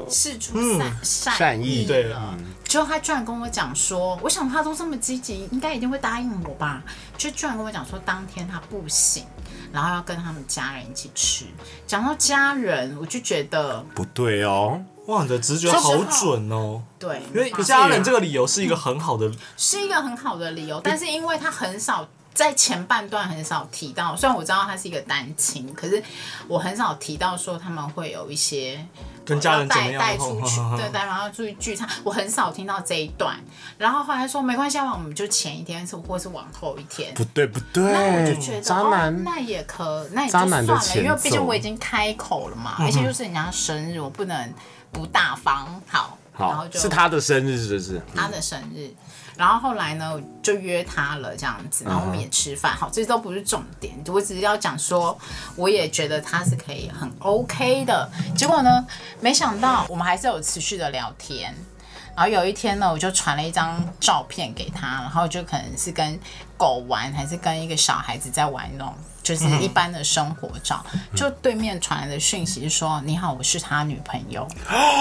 [0.10, 2.38] 试出善、善善意对了。
[2.66, 6.82] 结果他居然跟我讲说，我想他都这么积极，应该一定会答应我吧？
[7.18, 9.26] 就居然跟我讲说，当天他不行，
[9.72, 11.46] 然后要跟他们家人一起吃。
[11.86, 16.82] 讲到家人，我就觉得不对哦，哇，你的直觉好准哦。
[16.98, 26.02] 对，因为家人这个理由是一个很好的，是一个很好的理由，但是因为他很少在前半段很少提到，虽然我知道他是一个单亲，可是
[26.48, 28.84] 我很少提到说他们会有一些
[29.26, 33.36] 跟家人带带出去对，带然后出去聚餐，我很少听到这一段。
[33.78, 37.14] 然后后来说没关系，啊，我们就前一天是或是往后一天。
[37.14, 44.54] 不对不对那我就觉，得哦，渣男那也可，那也就算了，因为毕竟我已经开口了嘛，而且又是人家生日，我不能
[44.94, 45.82] 不大方。
[45.88, 48.02] 好，然后，就是他的生日是不是？
[48.16, 48.90] 他的生日，
[49.36, 52.76] 然后后来呢，就约他了这样子，然后我们也吃饭。
[52.76, 55.16] 好，这都不是重点，我只是要讲说，
[55.56, 58.10] 我也觉得他是可以很 OK 的。
[58.36, 58.86] 结果呢，
[59.20, 61.54] 没想到我们还是有持续的聊天。
[62.16, 66.20] 然后有一天呢，我就传了一张照片给他，然后就可能是跟
[66.58, 70.86] 狗玩，还是跟一个小孩子在玩那种，就是一般的生活照。
[71.16, 74.48] 就对面传来的讯息是说：“你好，我是他女朋友。”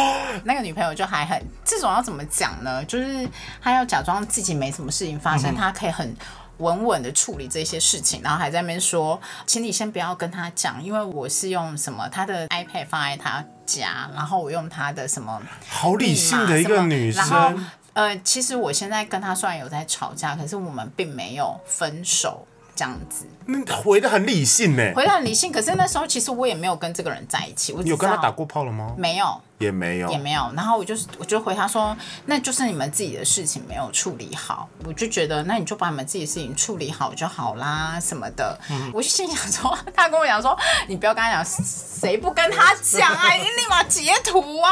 [0.45, 2.83] 那个女朋友就还很，这种要怎么讲呢？
[2.85, 3.29] 就是
[3.61, 6.17] 他要假装自己没什么事情发生，他可以很。
[6.59, 24.93] 稳稳的处理这些事情，然后还在那边说，请你先不要跟他讲，因为我是用什么他的 iPad 放在他家，然后我用他的什么好理性的一个女然后生，呃，其实我现在跟他虽然有在吵架，可是我们并没有分手这样子，那回的很理性呢。
[24.95, 25.53] 回的很理性。
[25.53, 28.95] 可是那时候其实我也没有跟这个人在一起，我有跟他打过炮了吗？
[28.97, 29.41] 没有？
[29.59, 30.19] 也没有也。
[30.19, 30.51] 没有。
[30.57, 34.69] 然后我就我就回他说，那就是你们自己的事情没有处理好。
[34.85, 38.59] 我就觉得，那你就把你们自己的事情处理好就好啦，什么的。
[38.93, 40.59] 我就心想说， 他跟我讲说，
[40.89, 43.31] 你不要跟他讲，谁不跟他讲啊？
[43.37, 44.71] 你立马截图啊！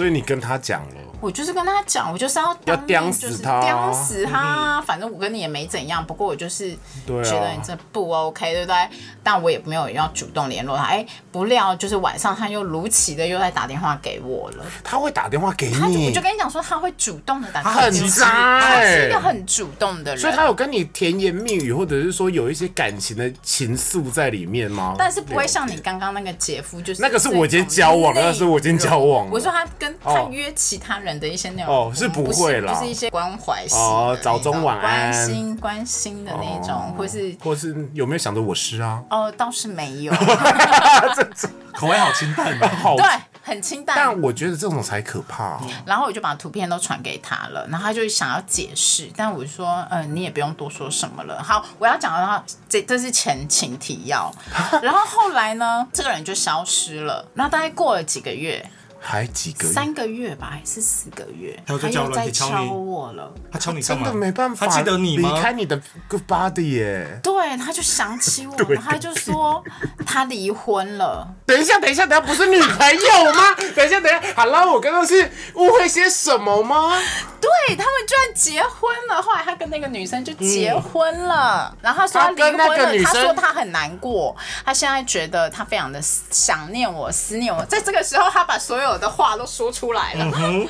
[0.00, 4.80] 所以你跟他讲了，我就是跟他讲，我就是要要刁死就是他刁死他。
[4.86, 6.70] 反正我跟你也没怎样，不过我就是
[7.06, 8.76] 觉得你这不 OK，对不对？
[9.22, 10.84] 但我也没有要主动联络他。
[10.84, 14.64] 哎，不料就是晚上他又如期的又在打电话给我了。
[14.82, 19.20] 他会打电话给他就我就，跟你讲说，他会主动的打电他很渣他是一个哎。
[19.20, 24.94] 很主动的人，所以他有跟你甜言蜜语，或者是说有一些感情的情愫在里面吗？
[24.98, 29.30] 但是不会像你刚刚那个姐夫，就是那个是我已经交往了，那是我已经交往了。
[29.30, 39.02] 我说他跟他哦约其他人的一些内容哦是不会啦就是一些关怀型哦早中晚安关心关心的那种，或是或是有没有想着我是啊？
[39.10, 40.12] 哦倒是没有，
[41.74, 42.68] 口味好清淡哦。
[42.82, 43.06] 好，对，
[43.42, 43.96] 很清淡。
[43.96, 45.60] 但我觉得这种才可怕、哦。
[45.86, 51.42] 然后我就把图片都传给他了，然后他就想要解释，但我就说，嗯、你也不用多说什么了。
[51.42, 54.32] 好，我要讲的话，这这是前情提要。
[54.82, 57.26] 然后后来呢，这个人就消失了。
[57.34, 58.64] 然后大概过了几个月，
[59.02, 63.32] 还几个月，三个月吧，还是四个月，他又在交友又在软体敲敲你我了。
[63.50, 64.04] 他敲你干嘛？
[64.04, 65.40] 真的没办法，他记得你吗离？
[65.40, 67.20] 开你的 good body 耶。
[67.22, 69.64] 对，他就想起我， 然后他就说
[70.06, 71.26] 他离婚了。
[71.46, 73.54] 等一下，等一下，等一下，不是女朋友吗？
[73.74, 76.92] 等一下，等一下，Hello，我刚刚是误会些什么吗？
[77.40, 90.24] 对他们居然结婚了，后来他跟那个女生就结婚了，然后他说他跟那离婚了，个女生他说他很难过，他现在觉得他非常的想念我、思念我，在这个时候他把所有的话都说出来了，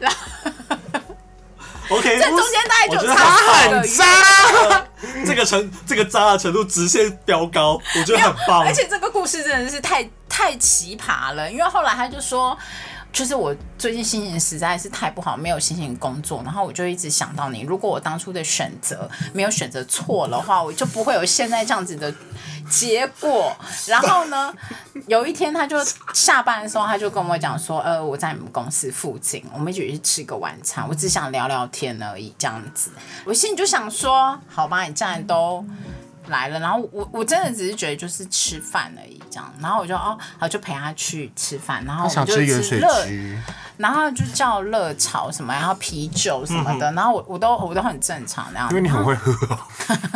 [0.00, 0.16] 然后
[1.96, 4.86] OK，这中间大概就我觉得差他很渣，
[5.24, 8.64] 这个程这个渣的程度直线飙高，我觉得很棒。
[8.64, 12.56] 而且这个故事真的是太太奇葩了，因为后来他就说。
[13.12, 17.62] 就是我最近心情实在是太不好，没有心情工作，然后我就一直想到你。
[17.62, 22.14] 如果我当初的选择没有选择错的话，我就不会有现在这样子的
[22.68, 23.56] 结果。
[23.86, 24.52] 然后呢，
[25.06, 25.78] 有一天他就
[26.12, 32.90] 下班的时候，他就跟我讲说，呃，我在你们公司附近，我们一起去吃个晚餐，我只想聊聊天而已，这样子。
[33.24, 35.64] 我心里就想说，好吧，你既然都
[36.28, 42.80] 来了，然后我我真的只是觉得就是吃饭而已，这样，然后我就哦，好就陪他去吃饭，然后我想就吃盐水
[43.76, 48.70] 然后就叫热炒什么，然后啤酒什么的，然后我我都我都很正常那样。
[48.70, 49.58] 因为你很会喝哦。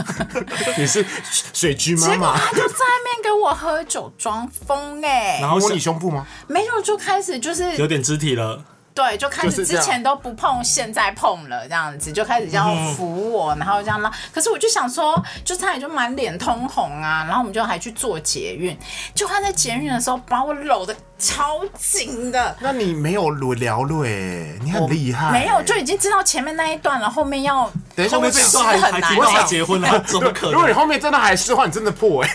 [0.78, 1.04] 你是
[1.52, 6.26] 水居妈结果，他就在那边给我喝酒装疯哎、然后摸你胸部吗？
[6.46, 14.10] 没有就开始就是有点肢体了，对，就开始之前都不碰，现在碰了这样子，就开始这样扶我，然后这样拉。
[14.32, 18.76] 可是我就想说，就差点就满脸通红啊，然后我们就还去做捷运，
[19.14, 22.56] 就他在捷运的时候把我搂的超紧的。
[22.60, 25.30] 那你没有聊嘞，你很厉害。
[25.30, 30.80] 没有，就已经知道前面那一段了，后面要等一下，后面我想这一段还很难我想结婚了， 怎么可能如果你能？
[30.80, 32.30] 后面真的还是的话，你真的破哎，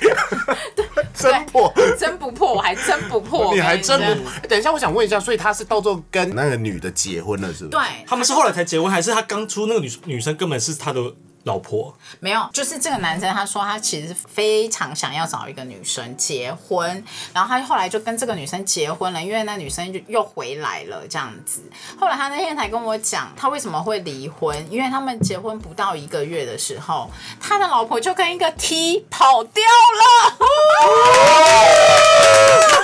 [1.13, 1.74] 真破。
[1.98, 7.69] 真不破，我还真不破， 你还真不、欸等一下，我想问一下，所以他是到最后跟那个女的结婚了，是不是？
[7.69, 11.02] 对，他们是后来才结婚，还是他刚出那个女女生根本是他的
[11.45, 11.95] 老婆？
[12.19, 17.03] 没有，就是这个男生他说他其实非常想要找一个女生结婚，
[17.34, 21.62] 然后他后来就跟这个女生结婚了，因为那女生就又回来了这样子。
[21.99, 30.38] 后来他那天才跟我讲，他为什么会离婚，因为他们结婚不到一个月的时候，他的老婆就跟一个 T 跑掉了。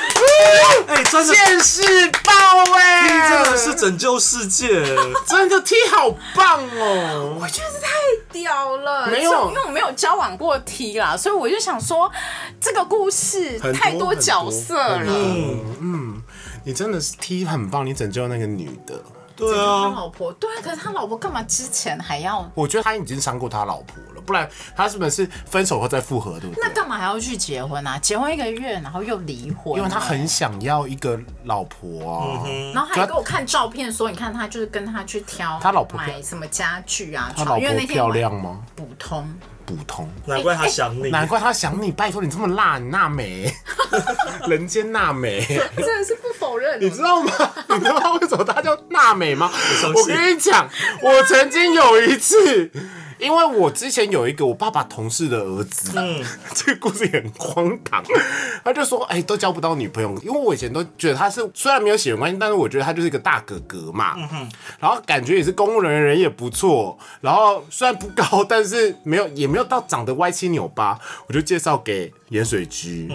[0.88, 1.82] 哎、真的，见识
[2.24, 2.32] 爆
[2.76, 4.84] 哎、真的是拯救世界。
[5.28, 7.38] 真的 T 好棒哦！
[7.42, 7.90] 我觉得太
[8.32, 12.12] 屌了，没有因为我没有交往过 T 啦，所以我就想说，
[12.60, 15.06] 这个故事太多角色了。
[15.80, 16.22] 嗯，
[16.66, 19.02] 你真的是 T 很棒，你拯救那个女的。
[19.34, 22.48] 对他啊，老婆对啊，可是他老婆干嘛之前还要？
[22.54, 26.70] 我觉得他已经伤过他老婆了，不然他是不是分手后再复合，对不对那？
[26.74, 27.98] 干嘛还要去结婚啊？
[28.00, 32.44] 结婚一个月，然后又离婚，因为他很想要一个老婆啊。
[32.74, 38.62] 然后还给我看照片，说你看他就是跟他去挑他老婆漂买什么家具啊，他老婆漂亮吗？
[38.76, 39.28] 普通，
[39.66, 40.10] 普通。
[40.26, 41.10] 难怪他想你。
[41.10, 43.54] 难怪他想你，拜托你这么辣，你娜美，
[44.48, 45.46] 人间娜美，
[45.78, 46.80] 真的是不否认。
[46.82, 47.32] 你知道吗？
[47.70, 49.52] 你知道为什么他叫娜美吗？
[49.96, 50.68] 我跟你讲，
[51.02, 52.72] 我曾经有一次，
[53.22, 56.24] 因为我之前有一个我爸爸同事的儿子，嗯，
[56.56, 58.04] 这个故事也很荒唐，
[58.64, 64.16] 他就说，哎、都交不到女朋友，因为我以前都觉得他是虽然没有血缘关系，但是我觉得他就是一个大哥哥嘛，
[64.80, 73.08] 然后感觉也是公务人员，人也不错，然后虽然不高，但是没有也没有到长得歪七扭八，我就介绍给盐水居，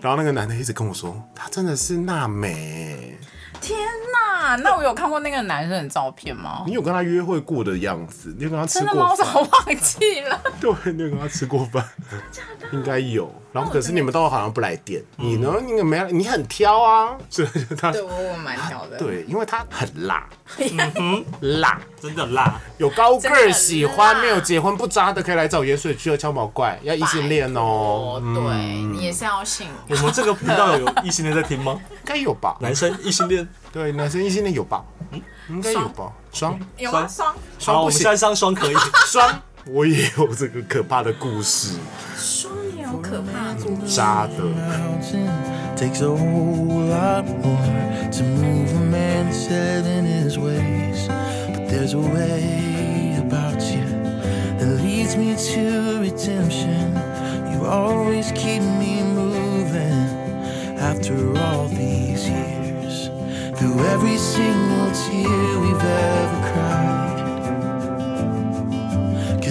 [0.00, 3.18] 然后那个男的一直跟我说，他真的是娜美。
[3.60, 3.78] 天
[4.12, 4.56] 呐！
[4.62, 6.64] 那我有看过那个男生的照片吗？
[6.66, 9.10] 你有跟他约会过的样子，你有跟他吃真的吗？
[9.10, 9.40] 我早？
[9.40, 10.40] 忘记了？
[10.60, 11.84] 对，你有跟他吃过饭？
[12.72, 13.32] 应该有。
[13.52, 15.54] 然后可是你们都好像不来电，你呢？
[15.64, 16.08] 你有没有？
[16.10, 18.96] 你很挑啊，所以他对我我蛮挑的。
[18.96, 20.28] 对，因为他很辣，
[21.40, 29.66] 辣，真的辣，有高个儿喜欢没有结婚不渣的，可以来找盐水区的敲毛怪，要异性恋哦，对你也是要信。
[29.88, 31.80] 我们这个频道有异性恋在听吗？
[31.90, 32.56] 应该有吧？
[32.60, 33.48] 男生异性恋。
[33.72, 34.84] 对，男生异性恋有吧？
[35.12, 36.12] 嗯应该有吧？
[36.32, 37.08] 双有吗？
[37.08, 38.74] 双好，双不行我们现在上双可以。
[39.06, 41.76] 双我也有这个可怕的故事，
[42.89, 43.95] 双也有可怕的故事。
[43.95, 44.43] 渣的。
[44.43, 45.29] mountain
[45.75, 51.07] takes a whole lot more to move a man set in his ways.
[51.53, 53.85] But there's a way about you
[54.57, 56.95] that leads me to redemption.
[57.51, 60.07] You always keep me moving
[60.79, 63.09] after all these years.
[63.57, 67.08] Through every single tear we've ever cried.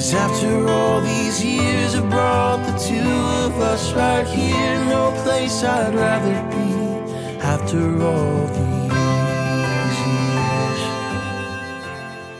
[0.10, 2.98] Cause after all these years, it brought the two
[3.46, 4.84] of us right here.
[4.86, 6.74] No place I'd rather be
[7.40, 8.90] after all these
[10.02, 10.80] years.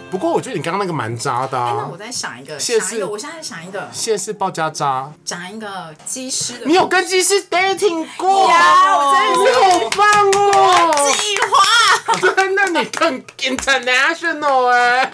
[0.10, 6.62] 不过我觉得你刚刚那个蛮渣的啊哎那我，再想一个，谢想一个，我现在想一个，谢氏报家渣，讲一个机师的。
[6.66, 8.50] 你有跟机师 dating 过？
[8.50, 10.96] 呀我真的好棒哦！
[11.16, 12.34] 计划？
[12.36, 15.12] 真的，你更 international 哎、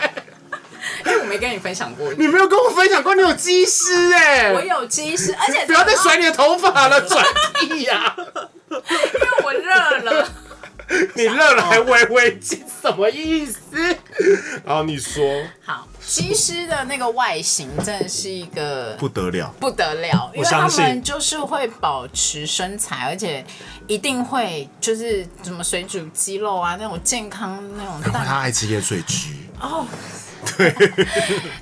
[1.05, 7.23] 因为我没跟你分享过，你没有跟我分享过你有机师哎、 我有机师，而且不要再甩你的头发了，甩
[7.59, 8.15] 屁呀、
[8.69, 10.27] 因为我热了。
[11.15, 13.59] 你热了还微微惊，什么意思？
[14.63, 23.43] 然后你说好，机师的那个外形真的是一个不得了，不得了，因为他们就是会保持身材，而且
[23.87, 29.49] 一定会就是什么水煮鸡肉啊那种健康那种他蛋爱吃盐水鸡。
[29.59, 29.87] 哦，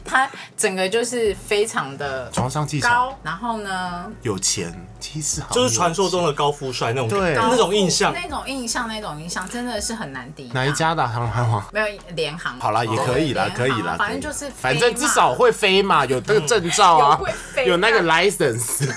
[0.05, 8.13] 他 整个就是非常的床上技巧高，然后呢，有钱，其实好就是传说中的高富帅那种对那种印象。
[8.13, 10.53] 那种印象，那种印象真的是很难抵挡。
[10.55, 10.73] 哪一？
[10.73, 11.63] 家的航航皇？
[11.71, 12.59] 没有联航。
[12.59, 18.89] 好啦，也可以啦，对可以啦，反正就是飞嘛，反正至少会飞嘛，有这个证照啊有会，飞有那个 license。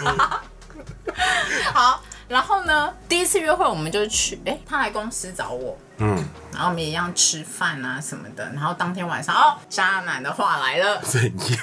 [1.72, 2.02] 好。
[2.28, 6.24] 然后呢，第一次约会我们就去，哎，他来公司找我，嗯，
[6.56, 8.50] 然后我们也一样吃饭啊什么的。
[8.54, 11.58] 然后当天晚上，哦，渣男的话来了，怎样？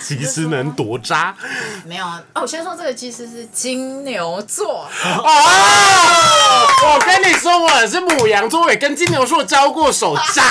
[0.00, 1.34] 其实能多渣
[1.84, 2.22] 没有啊？
[2.32, 5.30] 哦，我先说这个其实是金牛座，哦！
[6.84, 10.42] 我跟你说，我是母羊座，我也跟金牛座交过手，渣。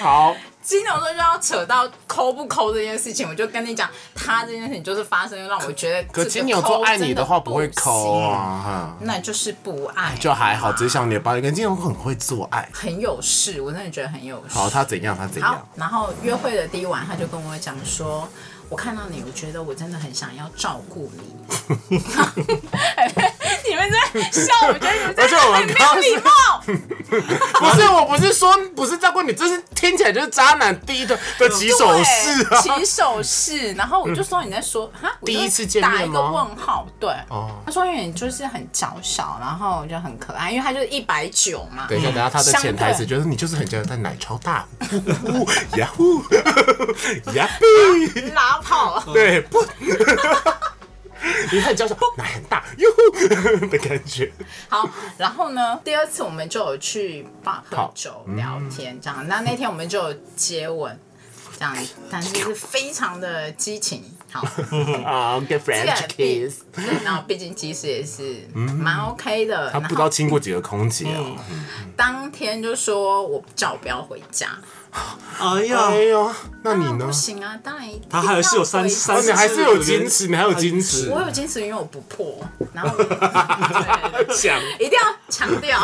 [0.00, 0.34] 好，
[0.68, 12.68] 金牛座就要扯到抠不抠这件事情，我就跟你讲，他这件事情就是发生让我觉得，可金牛座爱你的话不会抠啊，那就是不爱，就还好，只是想你的包跟金牛座很会做爱。
[12.70, 14.58] 很有事，我真的觉得很有事。
[14.58, 15.16] 好，他怎样？
[15.16, 18.28] 他怎好样？，然后约会的第一晚，他就跟我讲说，
[18.68, 21.98] 我看到你，我觉得我真的很想要照顾你。
[23.90, 26.30] 在笑，我觉得你们在没有礼貌。
[27.08, 32.60] 不是，我不是说不是照顾你，这是听起来就是渣男第一的的起手式啊。
[32.60, 44.66] 起手式，然后我就说你在说哈，我第一次见面打一个问号，对，哦他说因为你就是很娇小，然后就很可爱，因为他就是一百九嘛，等一下，等下，他的潜台词就是你就是很娇小，但奶超大，
[45.76, 46.20] 呀呼
[47.32, 47.64] 呀呼，
[48.34, 49.64] 拉炮，对不？
[51.52, 52.88] 你很娇小，奶很大，哟
[53.60, 54.30] 呼 的感觉。
[54.68, 60.98] 好，然后呢，第二次我们就有去 bar 喝酒聊天，这样，那那天我们就有接吻，
[61.58, 61.76] 这样，
[62.10, 64.40] 但是是非常的激情，好。
[65.04, 66.62] 啊 French 毕 kiss。
[67.04, 69.70] 然后毕竟其实也是蛮 OK 的。
[69.70, 71.36] 他不知道亲过几个空姐哦。
[71.96, 74.50] 当天就说我叫我不要回家，
[74.90, 77.12] 哎呀哎，呦，那你呢不？
[77.12, 81.20] 行啊，当然他还是有三三哦，你还是有矜持，你还有矜持我。
[81.20, 83.04] 有矜持，因为我不破，然后我
[84.24, 85.78] 对讲一定要强调，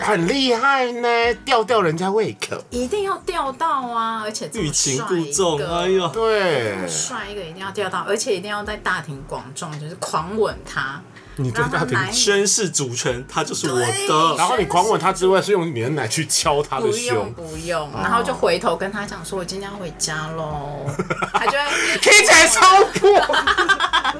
[0.00, 2.56] 很厉害呢，吊吊人家胃口。
[2.70, 4.22] 一定要吊到啊！
[4.24, 11.02] 而且欲擒故纵，哎呀，对，帅一个一定要吊到，而且一定要在大庭广众，就是狂吻他，
[11.36, 14.36] 你对他挺让他难宣誓主权，他就是我的。
[14.36, 20.86] 然后你狂吻他之外，是用你的奶去敲他的不用，不用，然后就回头跟他讲说，我今天要回家喽，
[21.32, 23.10] 他就会听起来超破，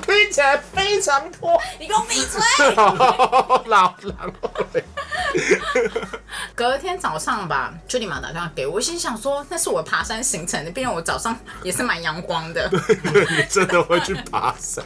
[0.06, 1.60] 听起来非常破。
[1.78, 2.40] 你给我闭嘴。
[3.66, 4.32] 老狼，
[6.54, 12.70] 隔天早上吧，就立马打电话给我，我心想说那是我爬山行程的，毕竟我早上也是蛮阳光的。
[13.30, 14.84] 你真的会去爬山？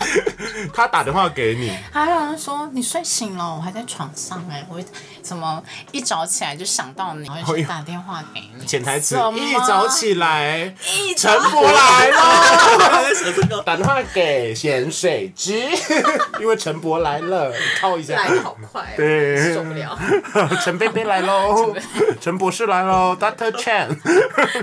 [0.75, 4.81] 他打电话给你， 还有人说你睡醒了，我还在床上哎、我
[5.23, 5.63] 怎么
[5.93, 8.65] 一早起来就想到你，然后就打电话给你。
[8.65, 10.75] 潜台词一早起来，
[11.17, 15.69] 陈伯来了，打电话给咸水鸡，
[16.41, 18.17] 因为陈伯来了，靠一下。
[18.17, 19.99] 来的好快、对哦，受不了。
[20.65, 21.75] 陈贝贝来喽，
[22.21, 23.89] 陈博士来喽，Doctor Chan，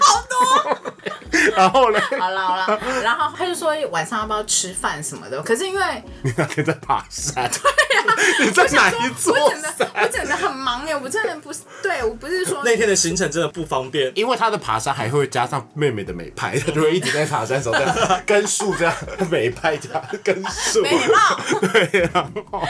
[0.02, 0.93] 好多。
[1.56, 2.00] 然后呢？
[2.20, 10.12] 好了好了，然后他就说晚上要不要吃饭什么的，可是因为你那天在爬山， 对呀，你在哪一座我整的我山？
[10.12, 14.12] 整的很忙哎，我真的不是对我不是说那天的行程真的不方便。
[14.16, 18.94] 因为他的爬山还会加上妹妹的美拍，他就会一直在爬山的时候在跟树这样
[19.30, 20.82] 美拍这样跟树。
[20.82, 21.40] 没礼貌。
[21.74, 22.62] 对，然后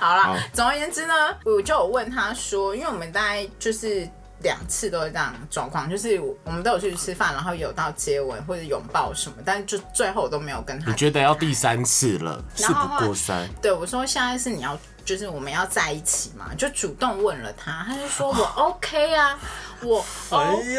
[0.00, 4.08] 好了，总而言之呢，我就有问他说，因为我们大概就是
[4.42, 10.96] 两次都是这样状况，就是我们都有去吃饭，然后有到接吻或者拥抱什么，但是就最后都没有跟他你。
[10.96, 13.48] 觉得要第三次了，事然后不过三。
[13.60, 19.38] 对我说，现在是你要，就是我们要在一起嘛，就主动问了他，他就说我 OK 啊，
[19.82, 20.74] 我哎 OK。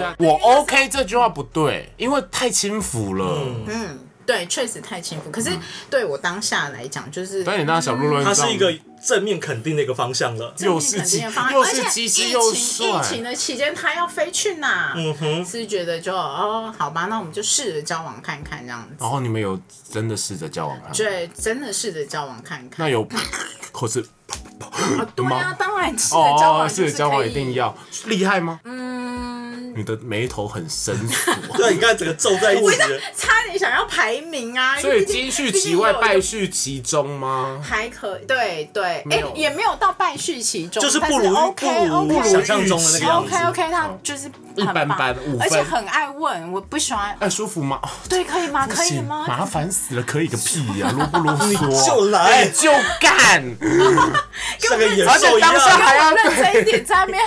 [0.00, 3.44] 呀，我 OK 这句话不对，因为太轻浮了。
[3.66, 5.30] 嗯，对，确实太轻浮。
[5.30, 5.50] 可是
[5.90, 10.54] 对我当下来讲，就是但你那小鹿乱撞，它是一个正面肯定的一个方向了。
[10.58, 14.94] 又是机又是而且机师又疫情疫情，的期间，他要飞去哪？
[14.96, 18.96] 嗯哼，是觉得就哦，好吧，那我们就试着交往看看这样子。
[19.00, 20.92] 然后你们有真的试着交往看？
[20.92, 22.86] 对，真的试着交往看看。
[22.86, 23.06] 那有，
[23.72, 24.04] 或是
[24.60, 27.48] 哦，对啊，当然试着交往哦，就是是交往一定。
[27.54, 27.74] 要
[28.06, 28.60] 厉害吗？
[28.64, 33.00] 嗯，你的眉头很深锁， 对，你看整个皱在一起了。
[33.16, 37.58] 差点想要排名啊，所以金续其外，败絮其中吗？
[37.64, 47.16] 还可以对对，哎、也没有到败絮其中，就是不如 OK 不如 OK 想象中的那个样子 OK OK，他就是一般般五分而且很爱问，我不喜欢。
[47.18, 47.80] 哎，舒服吗？
[47.82, 48.66] 哦对，可以吗？
[48.68, 49.24] 可以吗？
[49.26, 50.90] 麻烦死了，可以个屁呀！
[50.94, 51.86] 啰不啰嗦？
[51.86, 53.42] 就来哎就干。
[54.58, 55.78] 像个野而且兽一当下样。
[55.78, 57.22] 还要认真一点，在那边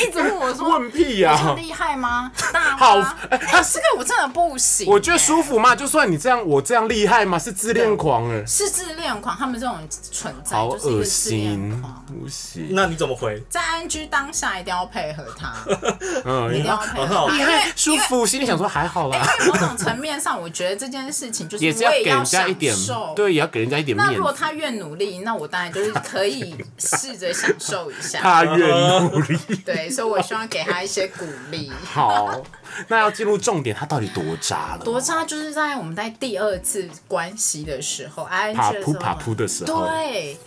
[0.00, 2.30] 一直问我说问屁呀、很厉害吗？
[2.52, 3.16] 大 好吗？
[3.30, 5.46] 哎、这个我真的不行、我觉得舒服。
[5.46, 7.38] 服嘛，就算你这样，我这样厉害吗？
[7.38, 9.78] 是自恋狂哎，是自恋狂，他们这种
[10.10, 12.68] 存在好就是一恶个自恋心狂。，不行。
[12.72, 13.40] 那你怎么回？
[13.48, 15.54] 在 NG 当下一定要配合他，
[16.26, 23.12] 嗯，一定要配合很好他，因为舒服，心里想说还好啦，因为某种层面上，我觉得这件事情就是也是要给我也要享人家一点受，。
[23.14, 24.18] 对，也要给人家一点那面子。
[24.18, 28.20] 如果他越努力，那我当然就是可以试着享受一下。
[28.20, 28.66] 他越
[29.00, 29.38] 努力。
[29.64, 31.70] 对，所以我希望给他一些鼓励。
[31.84, 32.42] 好，
[32.88, 34.84] 那要进入重点，他到底多渣了？
[34.84, 40.38] 多渣就是在我们在第二次关系的时候哎爬 G 的时候，扑爬扑的时候，对，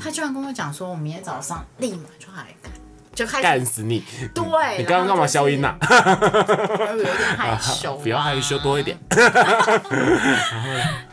[0.00, 2.72] 他居然跟我讲说，我明天早上立马就来干，
[3.16, 4.04] 就开始干死你！
[4.34, 4.44] 对。
[4.78, 5.74] 你刚刚干嘛消音呐？
[5.80, 8.96] 有点害羞、 不要害羞，多一点。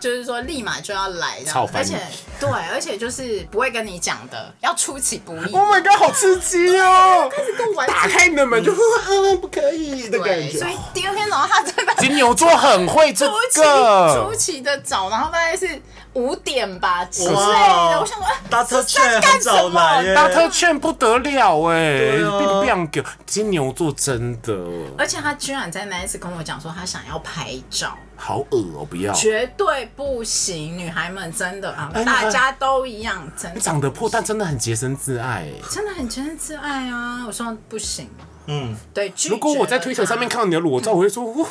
[0.02, 1.38] 就是说立马就要来
[1.74, 1.98] 而且
[2.38, 5.54] 对，而且就是不会跟你讲的，要出其不意。
[5.54, 7.32] Oh my god，好刺激哦！
[7.58, 10.68] 跟我玩打开你的门就嗯不可以的感对，觉所。
[10.68, 15.82] 以第二天早上他真的金牛座很会这出奇个出，奇的早，然后大概是
[16.14, 18.00] 五点吧之类哇的。
[18.02, 24.54] 我想说，哎大特券很干什么早来耶，大特券不得了哎对啊，变变给金牛座真的
[24.98, 29.14] 而且他居然在那一次跟我讲说，他想要拍照，好恶哦，不要。
[29.14, 35.54] 绝对不行，女孩们真的啊，哎大家都一样，真的长得破，但真的很洁身自爱哎。
[35.72, 37.24] 真的很洁身自爱啊！
[37.26, 38.08] 我说不行，
[38.48, 41.24] 嗯，对，如果我在推特上面看到你的裸照，我会说，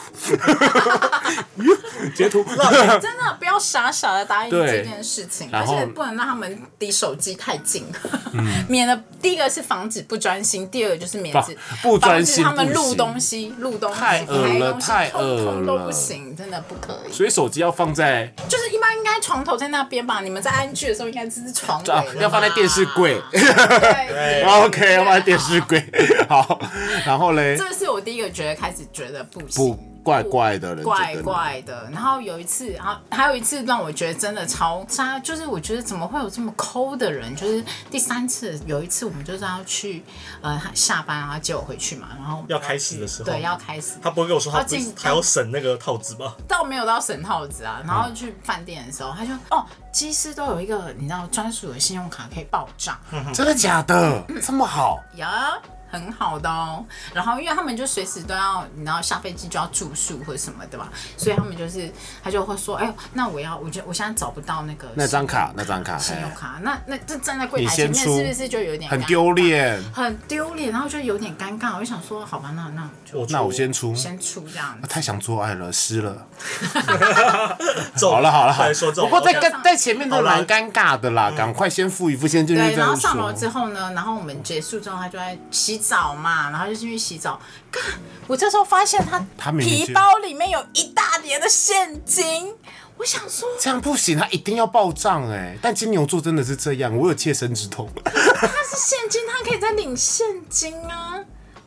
[2.15, 2.45] 截图。
[2.45, 7.85] 真的不要傻傻的答应这件事情，而且不能让他们离手机太近，
[8.69, 17.13] 免得第一个是防止不专心，第二个就是免止防不专心他们录东西，录东西太恶拍东西了太通通都恶了不行，真的不可以。
[17.13, 23.23] 所以手机要放在就是一般应该床头在那边吧，你们在安居的时候应该只是床尾啊要放在电视柜。
[23.31, 25.83] 对 OK，要放在电视柜。
[26.29, 26.59] 好，
[27.07, 29.79] 然后嘞，这是我第一个觉得开始觉得不不行。
[30.03, 37.35] 怪怪的人，怪怪的，然后有一次，然后还有一次让我觉得真的超渣，就是我觉得怎么会有这么抠的人？
[37.37, 40.03] 就是第三次有一次，我们就是要去
[40.41, 46.35] 呃下班，然后接我回去嘛，然后要开始的时候对要开始，他不会跟我说他进还要省那个套子吧？
[46.49, 52.99] 倒没有到省套子啊，然后去饭店的时候，他就哦，机师都有一个你知道专属的信用卡可以报账，
[53.33, 54.25] 真的假的？
[54.43, 54.99] 这么好？
[55.17, 55.53] 呀，
[55.93, 56.85] 很好的哦。
[57.15, 61.93] 然后因为他们就随时都要，你知道下飞机就要住宿或者什么的吧，所以他们就是
[62.25, 69.33] 他就会说，哎呦，那我要，我觉得我现在找不到那个那张卡，那张卡，哎信用卡，那那这站在柜台前面是不是就有点很丢？
[69.33, 69.81] 脸。
[69.93, 74.89] 很丢脸，然后就有点尴尬，我就想说，好吧，那那就我那我先出，先出这样子。
[74.89, 76.27] 太想做爱了，湿了。
[78.03, 83.49] 好了好了好了说这种不过在跟在前面都蛮尴尬的啦，赶快先付一付，先进去对，然后上楼之。
[83.53, 87.41] 后呢，然后我们结束之后，他就在洗澡嘛，然后就进去洗澡。
[87.71, 87.83] 干，
[88.29, 92.55] 我这时候发现他他明明就皮包里面有一大叠的现金，
[92.97, 95.59] 我想说，这样不行，他一定要报账哎。
[95.61, 97.91] 但金牛座真的是这样，我有切身之痛。
[98.05, 101.19] 他是现金，他可以再领现金啊。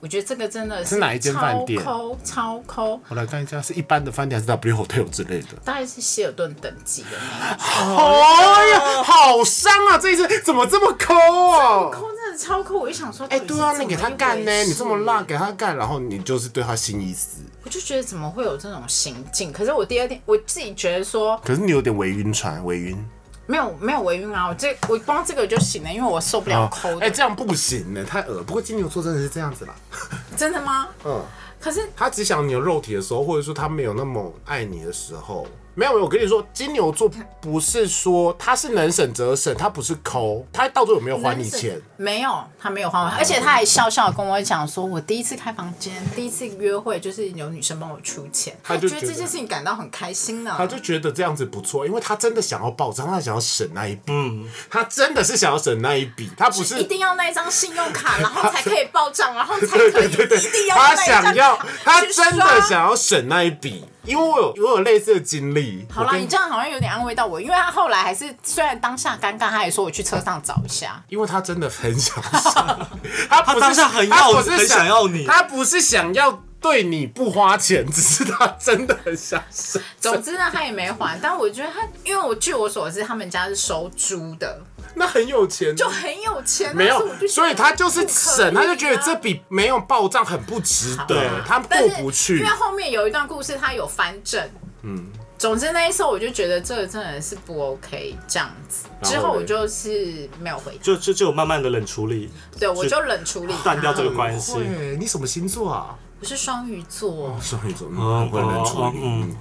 [0.06, 5.48] 我觉得这个真的是是哪一间饭店超抠，超抠，我来看一下，是一般的饭店还是 W Hotel 之类的？
[5.64, 7.98] 大概是希尔顿等级的那种。
[7.98, 9.98] 哎呀，好伤啊！
[9.98, 11.90] 这一次怎么这么抠啊？
[11.92, 15.36] 抠真的超抠，我就想说，哎，对啊，你给他干呢，你这么辣，给。
[15.36, 17.40] 给他干，然后你就是对他心已死。
[17.64, 19.52] 我就觉得怎么会有这种行径？
[19.52, 23.06] 可是我第二天我自己觉得说可是你有点微晕船，微晕。
[23.48, 27.06] 没有没有微晕啊，我这我光这个就行了，因为我受不了抠的。
[27.06, 28.44] 哎，这样不行呢，太恶。
[28.44, 29.76] 不过金牛座真的是这样子啦。
[30.36, 30.88] 真的吗？
[31.04, 31.22] 嗯，
[31.60, 36.04] 可是他只想你有肉体的时候，或者说他没有那么爱你的时候，没有没有。
[36.06, 37.10] 我跟你说，金牛座
[37.40, 41.80] 不是说他是能省则省，他不是抠，他到最后有没有还你钱？
[41.98, 50.54] 没有，他没有还我，而且他还笑笑跟我讲说，我第一次开房间，第一次约会就是有女生帮我出钱，他就觉得觉得这件事情感到很开心呢。
[50.58, 54.04] 他就觉得这样子不错，因为他真的想要报账，他想要省那一笔。
[54.08, 65.86] 嗯，他真的是想要省那一笔，他不是一定要那一张信用卡，然后才可以报账，然后才可以，对对一定要他那一张想要，他真的想要省那一笔，因为我有我有类似的经历。
[65.92, 71.04] 好啦，你这样好像有点安慰到我，因为他后来还是虽然当下尴尬，他也说我去车上找一下。
[71.10, 72.54] 因为他真的很想省，
[73.30, 79.82] 他不是他当下很要他很想要你他不是想要对你不花钱，只是他真的很想生。
[80.00, 84.62] 总之呢，他也没还，但我觉得他，因为我据我所知，他们家是收租的，
[84.96, 92.50] 那很有钱，就很有钱啊，没有所以他就是省，他就觉得这笔没有报账很不值得，他过不去因为。
[92.50, 94.50] 后面有一段故事，他有翻正，
[94.84, 95.06] 嗯。
[95.38, 104.54] 总之那一次我就觉得这个真的是不 OK 这样子，之后我就是没有回家，就就就慢慢的冷处理，对我就冷处理断掉这个关系。
[104.98, 105.94] 你什么星座啊？
[106.22, 109.36] 我是双鱼座，双鱼座，嗯嗯，很会冷处理。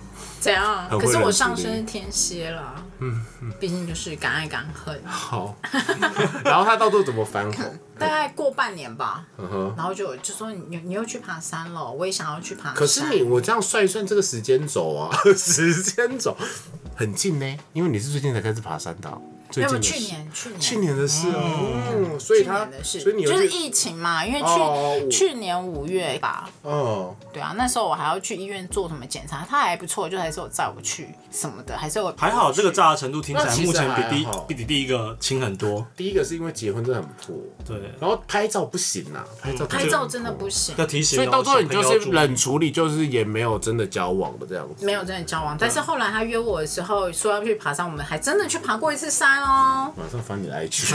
[0.44, 0.88] 怎样？
[1.00, 3.24] 可是我上升是天蝎啦，嗯，
[3.58, 5.00] 毕竟就是敢爱敢恨。
[5.04, 5.56] 好。
[6.44, 7.78] 然后他到最后怎么翻红？
[7.98, 9.74] 大概过半年吧，嗯哼。
[9.76, 12.74] 然后就就说你你又去爬山了，我也想要去爬山。
[12.74, 16.36] 可是你我这样算一算这个时间轴啊， 时间轴
[16.94, 19.16] 很近呢，因为你是最近才开始爬山的啊，
[19.54, 35.86] 最没有近的去年去年去年的事哦，嗯，所以他就是疫情嘛，因为去、哦去年五月吧，哦，对啊，那时候我还要去医院做什么检查，他还不错，就还是有载我去什么的，还是有还好这个炸的程度听起来目前比第一比第一个轻很多。
[35.96, 41.22] 第一个是因为结婚真的很破，对，然后拍照不行啊，拍照拍照真的不行，要提醒哦。
[41.22, 44.84] 所以到最后你就是冷处理，就是也没有真的交往的这样子。
[44.84, 45.56] 没有真的交往。
[45.58, 49.92] 但是后来他约我的时候说要去爬山，我们还真的去爬过一次山哦。
[49.96, 50.94] 马上翻你的 IG。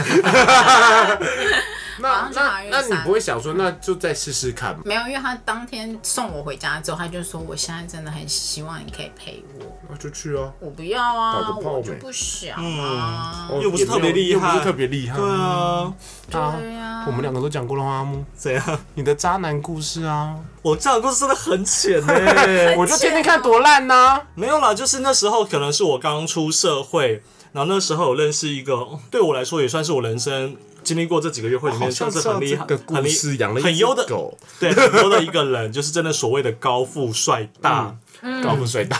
[2.02, 4.80] 那马上去爬那那你不会想说，那就再试试看吗？
[4.86, 9.66] 没有，因为他当天送我回家之后，他就说我现在真的很希望你可以陪我。
[9.90, 10.50] 那就去啊。
[10.60, 13.48] 我不要啊，我就不想啊。
[13.50, 15.16] 哦又不是特别厉害又不是特别厉害。
[15.16, 15.92] 对啊，
[16.32, 17.90] 啊对呀我们两个都讲过了吗？
[17.98, 18.78] 阿木，怎样？
[18.94, 22.14] 你的渣男故事啊，我这样故事真的很浅呢、
[22.78, 24.18] 我就天天看多烂呐。
[24.34, 27.22] 没有啦，就是那时候可能是我刚出社会，
[27.52, 37.96] 然后那时候我认识一个，对我来说也算是我人生经历过这几个约会里面算是很厉害、的故很厉事，养了很优的，狗，对，很优的一个人，就是真的所谓的高富帅大。
[38.44, 38.98] 高富帅大。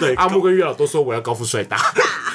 [0.00, 1.78] 对，阿木跟月老都说我要高富帅大。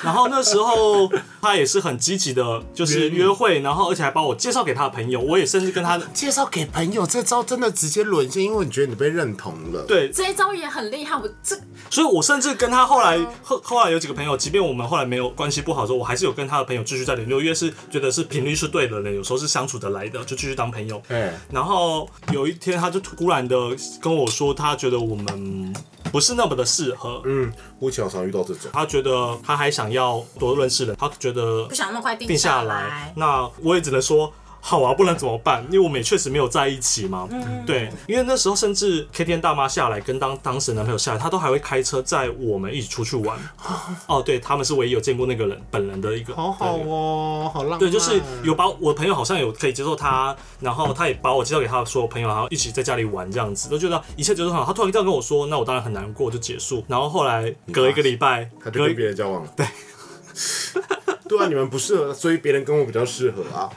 [0.01, 11.57] 然后那时候他也是很积极的，就是约会，然后而且还把我介绍给他的朋友，我也甚至跟他 介绍给朋友，这招真的直接沦陷，因为你觉得你被认同了。，对，这一招也很厉害，我这
[11.89, 21.01] 所以我甚至跟他后来后后来有几个朋友，即便我们后来没有关系不好的时候，我还是有跟他的朋友继续在联络，因为是觉得是频率是对的人，有时候是相处的来的，就继续当朋友。
[21.09, 23.57] 哎，然后有一天，他就突然的
[23.99, 25.73] 跟我说，他觉得我们
[26.11, 28.69] 不是那么的适合，嗯，我常常遇到这种。
[28.73, 33.13] 他觉得他还想要多认识人，他觉得不想那么快定定下来来。。
[33.15, 34.31] 那我也只能说。
[34.63, 35.65] 好啊，不然怎么办？
[35.71, 37.27] 因为我们也确实没有在一起嘛。
[37.31, 43.39] 嗯对，因为那时候甚至 K 天大妈下来跟当当时男朋友下来，她都还会开车载我们一起出去玩。
[44.05, 46.35] 哦，对，他们是唯一有见过那个人本人的一个。
[46.35, 47.79] 好好哦，好浪漫。
[47.79, 54.63] 对，就是有把我朋友好像有可以接受他，然后他也把我介绍给他的所有朋友，然后一起在家里玩这样子，都觉得一切就是很好。
[54.63, 56.85] 他突然这样跟我说，那我当然很难过，就结束。
[56.87, 59.51] 然后后来隔一个礼拜，隔一他就跟别人交往了。
[59.57, 59.65] 对。
[61.31, 63.69] 对啊，你们不适合，所以别人跟我比较适合啊。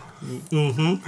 [0.51, 1.01] 嗯哼，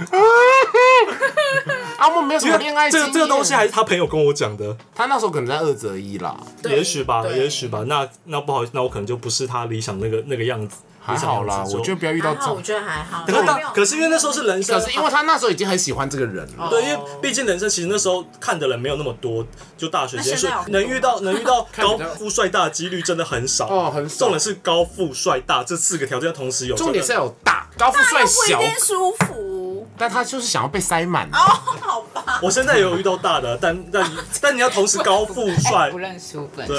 [1.97, 7.83] 阿木没有什么恋爱经验这个这个东西还是他朋友跟我讲的，他那时候可能在二择一啦，对也许吧，对也许吧。
[7.87, 10.77] 那那不好意思，那我可能就不是他理想那个那个样子。
[11.07, 12.73] 还好啦，我觉得不要遇到还好，我这。
[12.73, 13.25] 觉得还好。
[13.25, 19.45] 可是我没有，可是因为那时候是人生，可是因为他那时候已经很喜欢这个人了，对，因为毕竟人生其实那时候看的人没有那么多，
[19.77, 23.67] 就大学时间，所以那现在有能遇到 能遇到看比较高富帅大的几率真的很少。
[23.67, 24.17] 哦很少。
[24.17, 29.56] 重点是高富帅大这四个条件同时有，重点是要有大高富帅不小舒服。
[29.97, 31.27] 但他就是想要被塞满。
[31.31, 31.37] 哦
[31.81, 36.73] 好吧，我现在也有遇到大的，但但你但你要同时高富帅不，认输，不认输。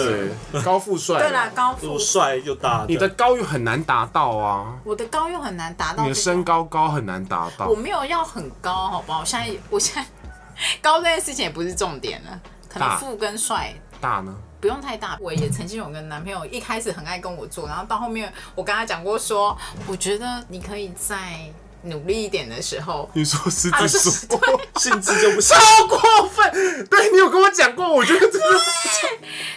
[0.52, 6.02] 对，高富帅，对啦，，高富又帅又大，你的高又很难达到啊，我的高又很难达到。
[6.02, 7.74] 你的身，高高很难达到我。
[7.74, 9.20] 没有要很高，好不好？
[9.20, 10.06] 我现在我现在
[10.82, 14.34] 高这件事情也不是重点了，可能富跟帅大呢？
[14.60, 15.16] 不用太大。
[15.20, 19.56] 我也曾经有个男朋友，一开始很爱跟我做，然后到后面我跟他讲过说，
[19.86, 21.16] 我觉得你可以再
[21.82, 24.40] 努力一点的时候，你说狮啊子座，
[24.76, 25.56] 性质就不行。
[25.56, 26.86] 超过分。
[26.88, 28.60] 对你有跟我讲过，我觉得真的。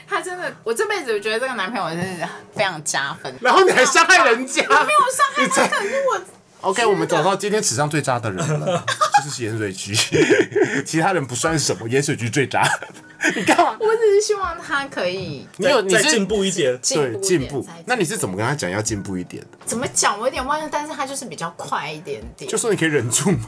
[0.08, 3.34] 他真的，我这辈子我觉得这个男朋友真是非常加分。
[3.42, 4.78] 然后你还伤害人家，没有
[5.12, 6.22] 伤害他，可是我
[6.62, 8.86] OK，我们找到今天史上最渣的人了，
[9.26, 9.96] 就是盐水局，
[10.86, 12.62] 其他人不算什么，盐水局最渣。
[13.36, 13.76] 你干嘛？
[13.80, 19.58] 我只是希望他可以你有你进步一点，对进步那你是怎么跟他讲要进步一点的？
[19.66, 20.18] 怎么讲？
[20.20, 22.50] 我有点忘了，但是他就是比较快一点点。
[22.50, 23.48] 就说你可以忍住吗？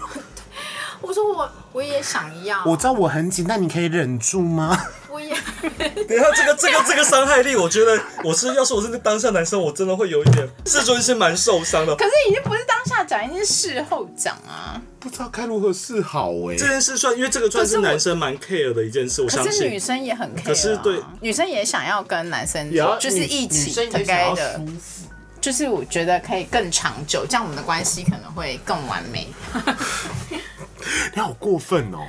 [1.03, 4.85] 我说我我也想要，我知道我很紧，但你可以忍住吗？
[5.11, 5.35] 我也
[6.07, 11.95] 等一下这个这个这个伤害力，我觉得我是要是我是那当下男生，我真的会有一点 自尊心蛮受伤的。
[11.95, 14.81] 可是已经不是当下下讲，已经是事后讲啊。
[14.99, 19.77] 不知道该如何是好哎、这件事算，因为这个算是男生蛮 care 的一件事，我相可是女。
[19.77, 24.61] 生也很 care，、啊、可是对女生也想要跟男生也要就是一起女生也想该的。
[25.41, 29.27] 就是我觉得可以更长久，这样我们的关系可能会更完美。
[31.13, 31.99] 你好过分哦！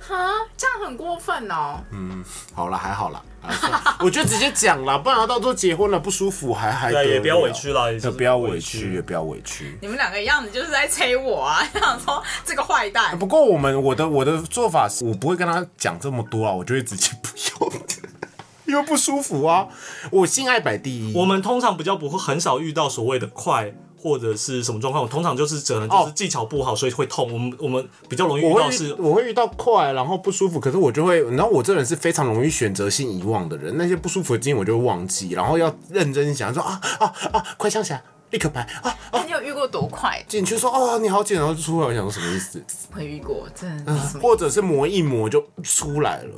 [0.00, 0.16] 哈，
[0.56, 1.80] 这样很过分哦。
[1.92, 2.24] 嗯
[2.54, 3.22] 好了，还好了
[4.00, 9.78] 我就直接讲了，不然到时候结婚了不舒服还还对，也不要委屈了，也就不要委屈，也不要委屈。
[9.80, 13.18] 你们两个样子就是在催我啊，想说这个坏蛋。
[13.18, 17.28] 不过我们我的我的做法是我不会跟他讲这么多啊，我就会直接不
[17.60, 17.72] 用，
[18.66, 19.68] 因为不舒服啊。
[20.10, 27.32] 我性爱摆第一，我们通常比较不会很少遇到所谓的快或者是什么状况，我通常就是只能就是哦技巧不好，所以会痛。
[27.32, 40.24] 我们我们比较容易遇到是我会遇到快，然后不舒服，可是我就会，然后我这人是非常容易选择性遗忘的人，那些不舒服的经验我就会忘记，然后要认真想说啊啊啊，快想起来，立刻拍啊啊，你有遇过多快？
[40.28, 42.62] 进去说哦你好紧，然后就出来，我想说什么意思？
[42.92, 44.18] 会遇过，真的是？
[44.18, 46.34] 或者是磨一磨就出来了。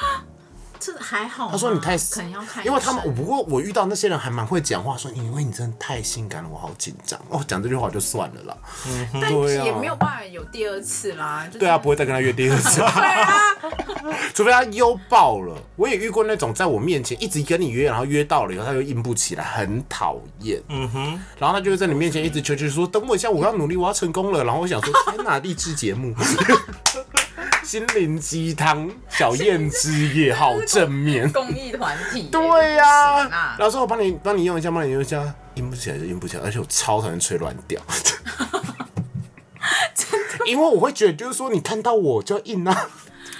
[0.80, 1.50] 这还好。
[1.50, 7.20] 他说你太可能要看，因为他们，我不过我遇到那些人还蛮会讲话，说因为你真的太性感了，我好紧张。
[7.28, 8.56] 哦，讲这句话就算了啦。
[9.12, 11.46] 但对啊也没有办法有第二次啦。
[11.46, 13.28] 就是对啊，不会再跟他约第二次， 对啊，
[14.34, 15.54] 除非他优爆了。
[15.76, 20.62] 我也遇过那种在我面前一直跟你约，然后约到了以后他又硬不起来，很讨厌。
[20.68, 24.42] 嗯哼，然后他就会在你面前一直求求说等我一下，我要努力，我要成功了。
[24.44, 26.14] 然后我想说，天哪，励志节目。
[27.62, 31.30] 心灵鸡汤，小燕之夜，好正面。
[31.30, 32.28] 公益团体耶。
[32.30, 35.22] 对呀、老师，我帮你帮你用一下，帮你用一下，
[35.54, 37.80] 硬不起来就硬不起来，而且我超讨厌吹乱调。
[40.46, 42.88] 因为我会觉得，就是说你看到我就要硬啊，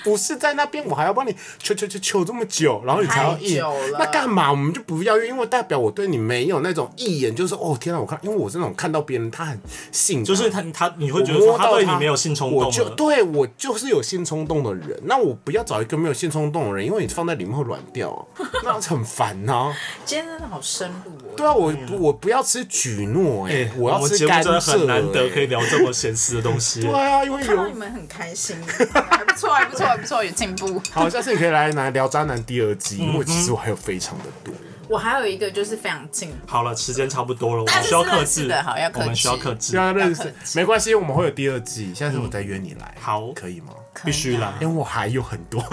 [0.05, 4.51] 不是在那边我还要帮你求求求求这么久，然后你才要硬太久了，那干嘛？
[4.51, 9.61] 我们就不要，因为代表我对你没有那种一眼就是哦天啊，我看，因为我这种看到别人他很
[9.93, 12.89] 性，就是他他你会觉得说摸到对你没有性冲动我就。
[12.97, 18.29] 对我就是有性冲动的人，那我不要找一个没有性冲动的人，因为你放在里面会软掉，
[18.65, 19.73] 那很烦呐、
[20.05, 21.33] 今天真的好深入哦。
[21.37, 26.83] 对啊，我我不要吃举诺哎、哎，我要们节目吃甘蔗、真的很难得哎可以聊这么闲适的东西。
[26.87, 30.81] 对啊，因为看到有你们很开心，还不错，还不错，还不错，有进步。
[30.93, 34.55] 好，下次你可以来来聊渣男第二季，嗯因为其实我还有非常的多。
[34.89, 39.01] 我还有一个就是非常近，好了，时间差不多了，我们需要克制的好要克制。
[39.01, 43.31] 我们需要克制，要认识没关系，我们会有第二季，下次我再约你来，好。
[43.33, 43.73] 可以吗？
[44.05, 44.55] 必须啦。
[44.61, 45.65] 因为我还有很多，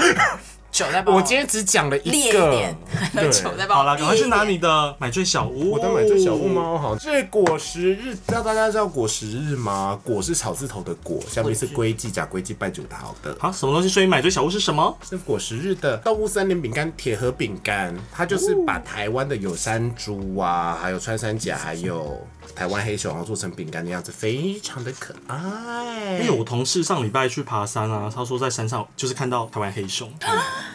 [0.77, 2.77] 酒在帮我今天只讲了一个一点，，
[3.15, 3.31] 对。
[3.31, 5.71] 酒在帮好了，赶快去拿你的买醉小屋。
[5.71, 6.47] 我的买醉小屋？
[6.47, 6.77] 吗？
[6.79, 9.99] 好，这果实日，知道大家知道果实日吗？
[10.03, 13.35] 果是草字头的果，下面是龟记，甲龟记拜九桃的。
[13.39, 13.89] 好，什么东西？
[13.89, 14.95] 所以买醉小屋是什么？
[15.09, 22.21] 是果实日的动物森林饼干铁盒饼干，它就是把台湾的有山猪啊，还有穿山甲，还有
[22.55, 26.19] 台湾黑熊，然后做成饼干的样子，非常的可爱。
[26.19, 30.11] 因为我同事上礼拜去爬山啊，他说在山上就是看到台湾黑熊，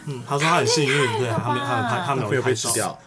[0.07, 2.99] 嗯，他说他很幸运，对，他没有他没有拍他没会有拍照，被吃掉，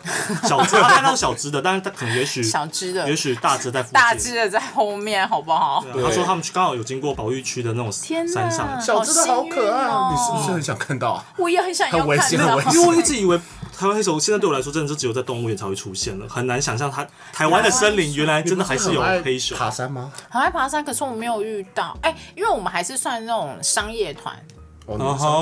[0.44, 3.08] 小只他看到小只的，但是他可能也许小只的。
[3.10, 5.84] 也，许大只在，大只的在后面，好不好？
[5.94, 11.26] 他说他们去刚好有经过保育区的那种山上，小只的好可爱，你是不是很想看到啊？
[11.38, 12.24] 我也很想要看到。
[12.28, 12.74] 险很危险。
[12.74, 13.40] 因为我一直以为
[13.78, 19.58] 台湾黑熊现在对我来说真的就只有在动物园才会出现了，很难想象它台湾的森林原来真的还是有黑熊。
[19.58, 20.12] 爬山吗？
[20.30, 21.98] 很爱爬山，可是我没有遇到。
[22.02, 24.36] 哎、因为我们还是算那种商业团，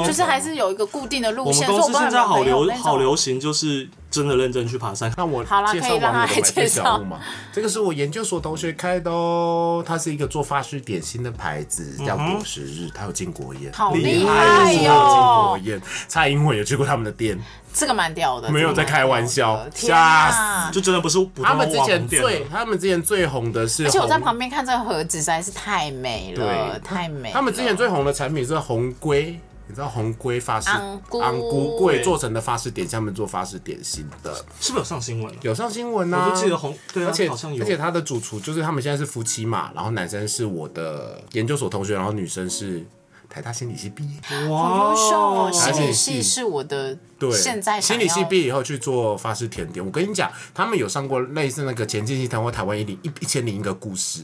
[0.05, 1.81] 就是还是有一个固定的路线我们。
[1.81, 3.15] 公司现在好流好流。
[3.15, 5.11] 行，就是真的认真去爬山。
[5.17, 7.19] 那我好啦介绍可以让他网友的买醉来介小物嘛。
[7.51, 15.81] 这个是我研究所同学开的哦，它是一个做法式点心的牌子，叫果实日，它有进国宴，好厉厉害哟、国宴。
[16.07, 17.39] 蔡英文有去过他们的店，
[17.73, 20.71] 这个蛮屌的，没有在开玩笑这个蛮屌的天哪！
[20.71, 22.45] 就真的不是普通的他们之前红店最了。
[22.51, 27.33] 他们之前最红的是红，而且我在旁边看这个盒子实在是太美了，对太美了。
[27.33, 29.39] 他们之前最红的产品是红龟。
[29.67, 35.39] 你知道红龟法式昂菇昂菇桂做成的法式点心，他们做法式点心的，是不是有上新闻了？
[35.41, 36.29] 有上新闻啊！
[36.29, 37.65] 我就记得红，对啊，而且好像有而。
[37.65, 42.85] 且他的主厨就是他们现在是夫妻嘛，然后男生是我的研究所同学，然后女生是
[43.33, 44.63] 台大心理系毕业，哇。
[44.63, 49.83] 好优秀哦，心理系是我的对，现在心理系毕业以后去做法式甜点。
[49.83, 54.21] 我跟你讲，他们有上过类似那个前进系团或台湾一零一一千零一个故事，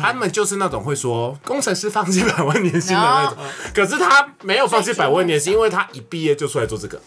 [0.00, 3.36] 他们就是那种会说工程师放弃百万年薪的那种，
[3.74, 6.98] 可是他没有放弃百万年薪，因为他一毕业就出来做这个。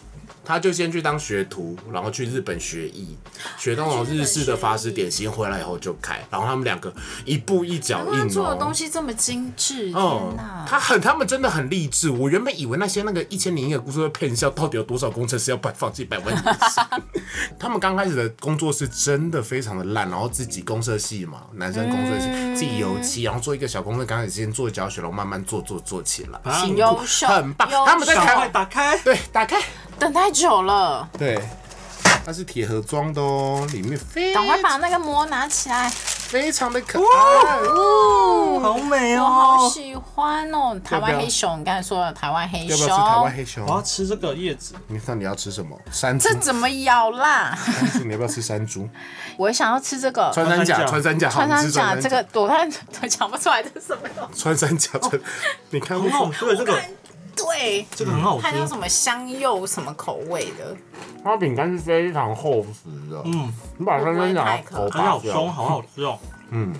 [0.49, 3.15] 他就先去当学徒，然后去日本学艺，
[3.55, 6.25] 学到那种日式的法式点心，回来以后就开。
[6.31, 6.91] 然后他们两个
[7.23, 8.73] 一步一脚印他做的东哦。
[8.73, 10.65] 西这么精致，哦天哪！
[10.67, 12.09] 他很，他们真的很励志。
[12.09, 16.83] 我原本以为那些那个一千零一个故事会骗笑，到底有多少工程师要摆放弃百万年薪？
[17.59, 22.25] 他们刚开始的工作是真的非常的烂，然后自己公社系嘛，男生公社系、
[22.55, 27.69] 自己油漆，然后做一个小公司，刚开始先做教学，然后慢慢做做做起来，辛苦优秀很棒。
[27.85, 29.61] 他们在赶快台湾，打开，对，打开，
[29.99, 31.39] 等太久了，对。
[32.25, 35.89] 它是铁盒装的哦，里面非赶快把那个膜拿起来。
[35.89, 38.59] 非常的可爱哦。
[38.61, 39.69] 好美我好哦！
[39.73, 43.71] 喜欢哦，台湾黑熊，你刚才说了台湾黑熊，要不要吃台湾黑熊我？
[43.71, 45.75] 要吃这个叶子，你看你要吃什么？
[45.91, 47.57] 山猪这，怎么咬啦？
[47.65, 48.87] 山猪，你要不要吃山猪？
[49.37, 52.69] 我想要吃这个穿山甲，穿山甲，好穿山你吃甲，这个我看
[53.01, 54.39] 我讲不出来这是什么东西。
[54.39, 55.19] 穿山甲，穿，
[55.71, 56.79] 你看不很好出吃，这个
[57.59, 58.43] 对，这个很好吃。
[58.43, 60.75] 它有什么香柚什么口味的？
[61.21, 63.21] 它饼干是非常厚实的。
[63.25, 66.17] 嗯，你把穿山甲的头很好松，，好好吃哦。
[66.51, 66.73] 嗯，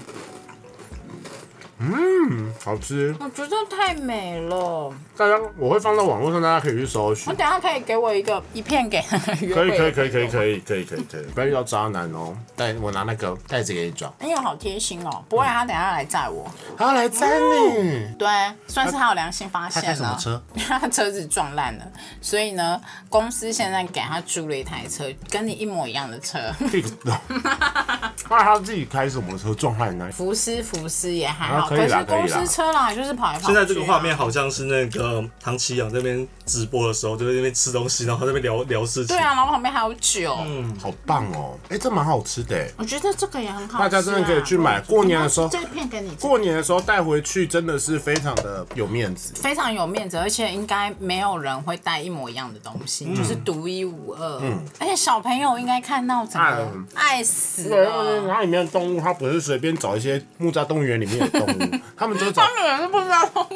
[2.63, 3.15] 好吃。
[3.19, 4.93] 我觉得太美了。
[5.17, 7.34] 大家我会放到网络上，大家可以去搜寻我。
[7.34, 8.97] 等下可以给我一个一片给
[9.41, 12.36] 约可以可以可以可以可以可以可以可以，不要遇到渣男哦。
[12.55, 15.23] 带我拿那个袋子给你装，哎呦，好贴心哦！
[15.30, 16.49] 不会，他等一下来载我。
[16.77, 18.13] 他要来载你。
[18.17, 18.27] 对，
[18.67, 19.88] 算是他有良心发现了。
[19.88, 20.41] 他开什么车？
[20.80, 21.86] 他车子撞烂了，
[22.21, 26.39] 所以呢，公司现在给他租了一台车，跟你一模一样的车。
[28.30, 30.09] 那他自己开什么车撞烂呢？
[30.13, 33.47] 福斯福斯也还好，啊可以啦是公可以啦司车啦，就是跑来跑去、啊。
[33.47, 39.15] 现在这个画面好像是那个唐奇阳这边直播的时候，就在那边吃东西，然后在那边聊 聊事情。
[39.15, 41.57] 对啊，然后旁边还有酒，嗯好棒哦！
[41.70, 42.67] 哎，这蛮好吃的哎。
[42.78, 43.80] 我觉得这个也很好吃、啊。
[43.80, 49.34] 大家真的可以去买过年的时候这片给你，过年的时候带回去真的是非常的有面子。
[49.36, 54.39] 非常有面子，而且应该没有人会带一模一样的东西，嗯就是独一无二。
[54.41, 58.28] 嗯而且小朋友应该看到整个嗯爱死对，了。
[58.28, 61.59] 它里面的动物，它不是随便找一些木栅动物园里面的动物，
[61.97, 63.49] 他们都找他，们也是不知道，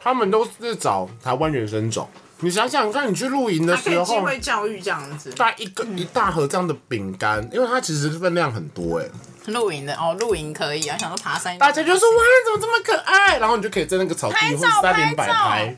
[0.00, 2.08] 他们都是找台湾原生种。
[2.40, 5.30] 你想想看，你去露营的时候，会教育这样子。
[5.32, 9.06] 带一个一大盒这样的饼干，因为它其实分量很多哎，
[9.46, 13.38] 露营的哦，露营可以啊，想说爬山，大家就说哇，怎么这么可爱？
[13.38, 15.76] 然后你就可以在那个草地或者是在那边摆拍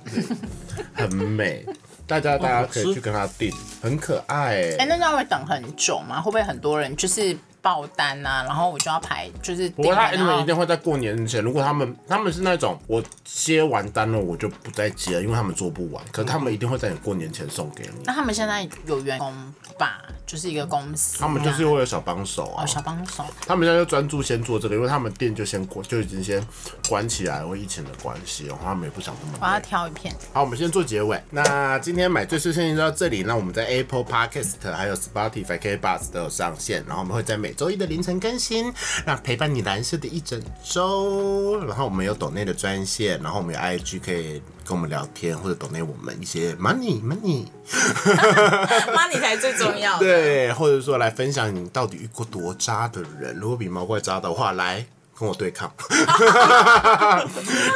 [0.94, 1.66] 很美。
[2.06, 3.50] 大家大家可以去跟他订，
[3.82, 4.96] 很可爱哎、哎。
[4.98, 6.20] 那会等很久吗？
[6.20, 7.34] 会不会很多人就是
[7.64, 8.44] 爆单啊？
[8.44, 18.02] 然后我就要排，就是不过他订 anyway 一定会在过年前，如果他们他们是那种我接完单了我就不再接了，因为他们做不完，可他们一定会在你过年前送给你。
[18.04, 19.32] 那他们现在有员工
[19.78, 23.24] 吧，就是一个公司，他们就是会有小帮手啊哦，小帮手。
[23.46, 26.40] 他们现在就专注先做这个，因为他们店就先关就已经先
[26.88, 29.60] 关起来，因为疫情的关系，然后他们也不想这我要。
[29.64, 31.18] 挑一片，好，我们先做结尾。
[31.30, 38.70] 那今天买最碎碎念就到这里，那我们在 Apple Podcast 还有 Spotify、K Bus 都有上线，然后我们会在每周一的凌晨更新，
[39.06, 41.64] 那陪伴你蓝色的一整周。
[41.64, 50.00] 然后我们有抖内的专线，然后我们有 IG 可以跟我们聊天，或者懂得我们一些 money money money 才最重要的。
[50.00, 54.86] 对，或者说来分享你到底遇过多渣的人，如果比毛怪渣的话，来
[55.16, 55.72] 跟我对抗。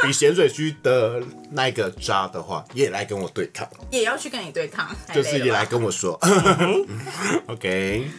[0.03, 1.21] 比咸水区的
[1.51, 6.19] 那个渣的话，也来跟我对抗，也要去跟你对抗，就是也来跟我说。
[7.47, 8.09] OK，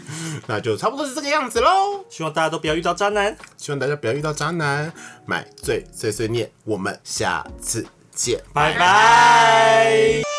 [0.46, 2.04] 那就差不多是这个样子喽。
[2.08, 3.36] 希望大家都不要遇到渣男。
[3.56, 4.92] 希望大家不要遇到渣男，
[5.26, 7.86] 买醉碎碎念，我们下次
[8.20, 8.38] 见。
[8.52, 10.29] 拜拜。